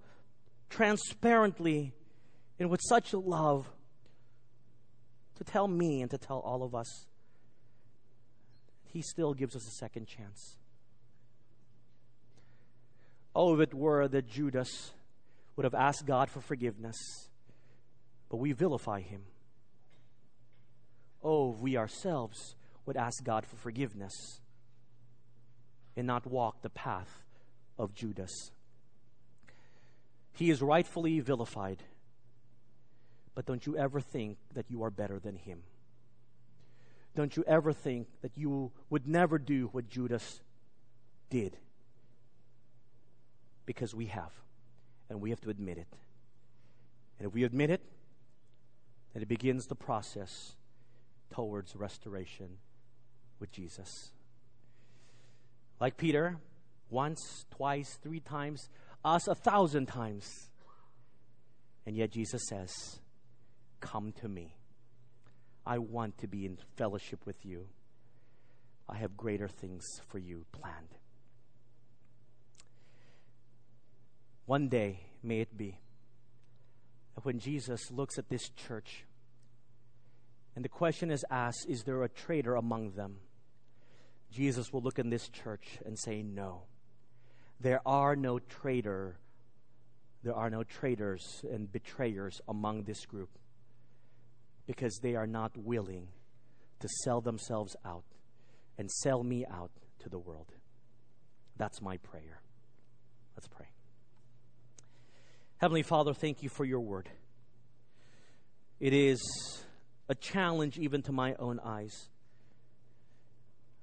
transparently 0.68 1.94
and 2.58 2.70
with 2.70 2.80
such 2.88 3.12
love 3.12 3.68
to 5.36 5.44
tell 5.44 5.68
me 5.68 6.02
and 6.02 6.10
to 6.10 6.18
tell 6.18 6.38
all 6.40 6.62
of 6.62 6.74
us 6.74 7.06
he 8.92 9.02
still 9.02 9.34
gives 9.34 9.54
us 9.54 9.66
a 9.66 9.70
second 9.70 10.06
chance. 10.06 10.56
Oh, 13.34 13.54
if 13.54 13.60
it 13.60 13.74
were 13.74 14.08
that 14.08 14.28
Judas 14.28 14.92
would 15.56 15.64
have 15.64 15.74
asked 15.74 16.06
God 16.06 16.30
for 16.30 16.40
forgiveness, 16.40 16.96
but 18.28 18.38
we 18.38 18.52
vilify 18.52 19.00
him. 19.00 19.22
Oh, 21.22 21.52
if 21.52 21.60
we 21.60 21.76
ourselves 21.76 22.56
would 22.86 22.96
ask 22.96 23.22
God 23.24 23.44
for 23.44 23.56
forgiveness 23.56 24.40
and 25.96 26.06
not 26.06 26.26
walk 26.26 26.62
the 26.62 26.70
path 26.70 27.24
of 27.78 27.94
Judas. 27.94 28.50
He 30.32 30.50
is 30.50 30.62
rightfully 30.62 31.20
vilified, 31.20 31.82
but 33.34 33.46
don't 33.46 33.66
you 33.66 33.76
ever 33.76 34.00
think 34.00 34.38
that 34.54 34.70
you 34.70 34.82
are 34.82 34.90
better 34.90 35.18
than 35.18 35.36
him 35.36 35.62
don't 37.16 37.36
you 37.36 37.42
ever 37.46 37.72
think 37.72 38.06
that 38.22 38.36
you 38.36 38.70
would 38.90 39.08
never 39.08 39.38
do 39.38 39.68
what 39.72 39.88
Judas 39.88 40.40
did. 41.30 41.56
Because 43.64 43.94
we 43.94 44.06
have. 44.06 44.30
And 45.08 45.20
we 45.20 45.30
have 45.30 45.40
to 45.40 45.50
admit 45.50 45.78
it. 45.78 45.88
And 47.18 47.26
if 47.26 47.34
we 47.34 47.44
admit 47.44 47.70
it, 47.70 47.80
then 49.12 49.22
it 49.22 49.28
begins 49.28 49.66
the 49.66 49.74
process 49.74 50.56
towards 51.30 51.74
restoration 51.74 52.58
with 53.40 53.50
Jesus. 53.50 54.10
Like 55.80 55.96
Peter, 55.96 56.36
once, 56.90 57.46
twice, 57.50 57.98
three 58.02 58.20
times, 58.20 58.68
us 59.04 59.26
a 59.26 59.34
thousand 59.34 59.86
times. 59.86 60.50
And 61.86 61.96
yet 61.96 62.10
Jesus 62.10 62.42
says, 62.48 63.00
Come 63.80 64.12
to 64.20 64.28
me. 64.28 64.56
I 65.66 65.78
want 65.78 66.18
to 66.18 66.28
be 66.28 66.46
in 66.46 66.58
fellowship 66.76 67.26
with 67.26 67.44
you. 67.44 67.66
I 68.88 68.96
have 68.98 69.16
greater 69.16 69.48
things 69.48 69.84
for 70.08 70.18
you 70.18 70.46
planned. 70.52 70.94
One 74.44 74.68
day, 74.68 75.00
may 75.24 75.40
it 75.40 75.56
be, 75.56 75.80
that 77.16 77.24
when 77.24 77.40
Jesus 77.40 77.90
looks 77.90 78.16
at 78.16 78.28
this 78.28 78.48
church 78.50 79.04
and 80.54 80.64
the 80.64 80.68
question 80.68 81.10
is 81.10 81.24
asked, 81.30 81.66
Is 81.68 81.82
there 81.82 82.04
a 82.04 82.08
traitor 82.08 82.54
among 82.54 82.92
them? 82.92 83.16
Jesus 84.30 84.72
will 84.72 84.82
look 84.82 85.00
in 85.00 85.10
this 85.10 85.28
church 85.28 85.78
and 85.84 85.98
say, 85.98 86.22
No. 86.22 86.62
There 87.58 87.80
are 87.84 88.14
no 88.14 88.38
traitor. 88.38 89.18
There 90.22 90.34
are 90.34 90.50
no 90.50 90.62
traitors 90.62 91.44
and 91.50 91.70
betrayers 91.72 92.40
among 92.48 92.84
this 92.84 93.04
group 93.04 93.30
because 94.66 94.98
they 95.02 95.14
are 95.14 95.26
not 95.26 95.56
willing 95.56 96.08
to 96.80 96.88
sell 97.04 97.20
themselves 97.20 97.76
out 97.84 98.04
and 98.78 98.90
sell 98.90 99.22
me 99.22 99.46
out 99.46 99.70
to 100.00 100.08
the 100.08 100.18
world. 100.18 100.52
That's 101.56 101.80
my 101.80 101.96
prayer. 101.98 102.40
Let's 103.36 103.48
pray. 103.48 103.66
Heavenly 105.58 105.82
Father, 105.82 106.12
thank 106.12 106.42
you 106.42 106.48
for 106.48 106.64
your 106.64 106.80
word. 106.80 107.08
It 108.78 108.92
is 108.92 109.20
a 110.08 110.14
challenge 110.14 110.78
even 110.78 111.02
to 111.02 111.12
my 111.12 111.34
own 111.38 111.60
eyes. 111.64 112.08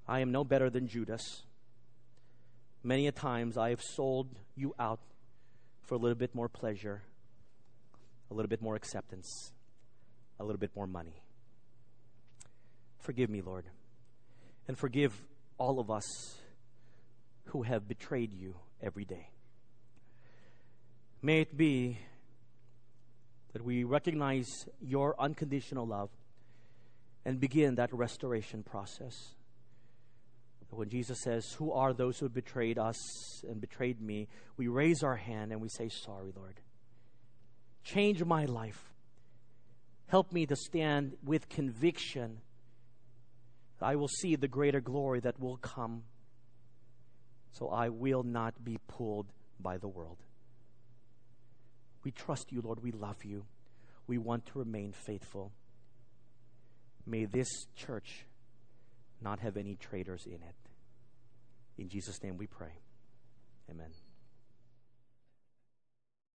I 0.07 0.19
am 0.19 0.31
no 0.31 0.43
better 0.43 0.69
than 0.69 0.87
Judas. 0.87 1.43
Many 2.83 3.07
a 3.07 3.11
times 3.11 3.57
I 3.57 3.69
have 3.69 3.81
sold 3.81 4.37
you 4.55 4.75
out 4.77 4.99
for 5.81 5.95
a 5.95 5.97
little 5.97 6.17
bit 6.17 6.35
more 6.35 6.49
pleasure, 6.49 7.01
a 8.29 8.33
little 8.33 8.49
bit 8.49 8.61
more 8.61 8.75
acceptance, 8.75 9.52
a 10.39 10.43
little 10.43 10.59
bit 10.59 10.71
more 10.75 10.87
money. 10.87 11.21
Forgive 12.99 13.29
me, 13.29 13.41
Lord, 13.41 13.65
and 14.67 14.77
forgive 14.77 15.13
all 15.57 15.79
of 15.79 15.91
us 15.91 16.37
who 17.45 17.63
have 17.63 17.87
betrayed 17.87 18.33
you 18.33 18.55
every 18.81 19.05
day. 19.05 19.29
May 21.21 21.41
it 21.41 21.55
be 21.55 21.97
that 23.53 23.63
we 23.63 23.83
recognize 23.83 24.47
your 24.81 25.15
unconditional 25.19 25.85
love 25.87 26.09
and 27.25 27.39
begin 27.39 27.75
that 27.75 27.93
restoration 27.93 28.63
process. 28.63 29.35
When 30.69 30.89
Jesus 30.89 31.21
says, 31.21 31.53
Who 31.53 31.71
are 31.71 31.93
those 31.93 32.17
who 32.17 32.29
betrayed 32.29 32.79
us 32.79 33.43
and 33.47 33.61
betrayed 33.61 34.01
me? 34.01 34.27
we 34.57 34.67
raise 34.67 35.03
our 35.03 35.15
hand 35.15 35.51
and 35.51 35.61
we 35.61 35.69
say, 35.69 35.89
Sorry, 35.89 36.31
Lord. 36.35 36.59
Change 37.83 38.23
my 38.23 38.45
life. 38.45 38.92
Help 40.07 40.31
me 40.31 40.45
to 40.45 40.55
stand 40.55 41.13
with 41.23 41.49
conviction. 41.49 42.39
I 43.81 43.95
will 43.95 44.07
see 44.07 44.35
the 44.35 44.47
greater 44.47 44.79
glory 44.79 45.19
that 45.21 45.39
will 45.39 45.57
come. 45.57 46.03
So 47.51 47.69
I 47.69 47.89
will 47.89 48.23
not 48.23 48.63
be 48.63 48.79
pulled 48.87 49.27
by 49.59 49.77
the 49.77 49.87
world. 49.87 50.17
We 52.03 52.11
trust 52.11 52.51
you, 52.51 52.61
Lord. 52.61 52.81
We 52.81 52.91
love 52.91 53.23
you. 53.23 53.45
We 54.07 54.17
want 54.17 54.45
to 54.47 54.59
remain 54.59 54.93
faithful. 55.05 55.51
May 57.05 57.25
this 57.25 57.49
church 57.75 58.25
not 59.21 59.39
have 59.39 59.57
any 59.57 59.75
traitors 59.75 60.25
in 60.25 60.35
it. 60.35 60.55
In 61.77 61.89
Jesus' 61.89 62.21
name 62.21 62.37
we 62.37 62.47
pray. 62.47 62.73
Amen. 63.69 63.89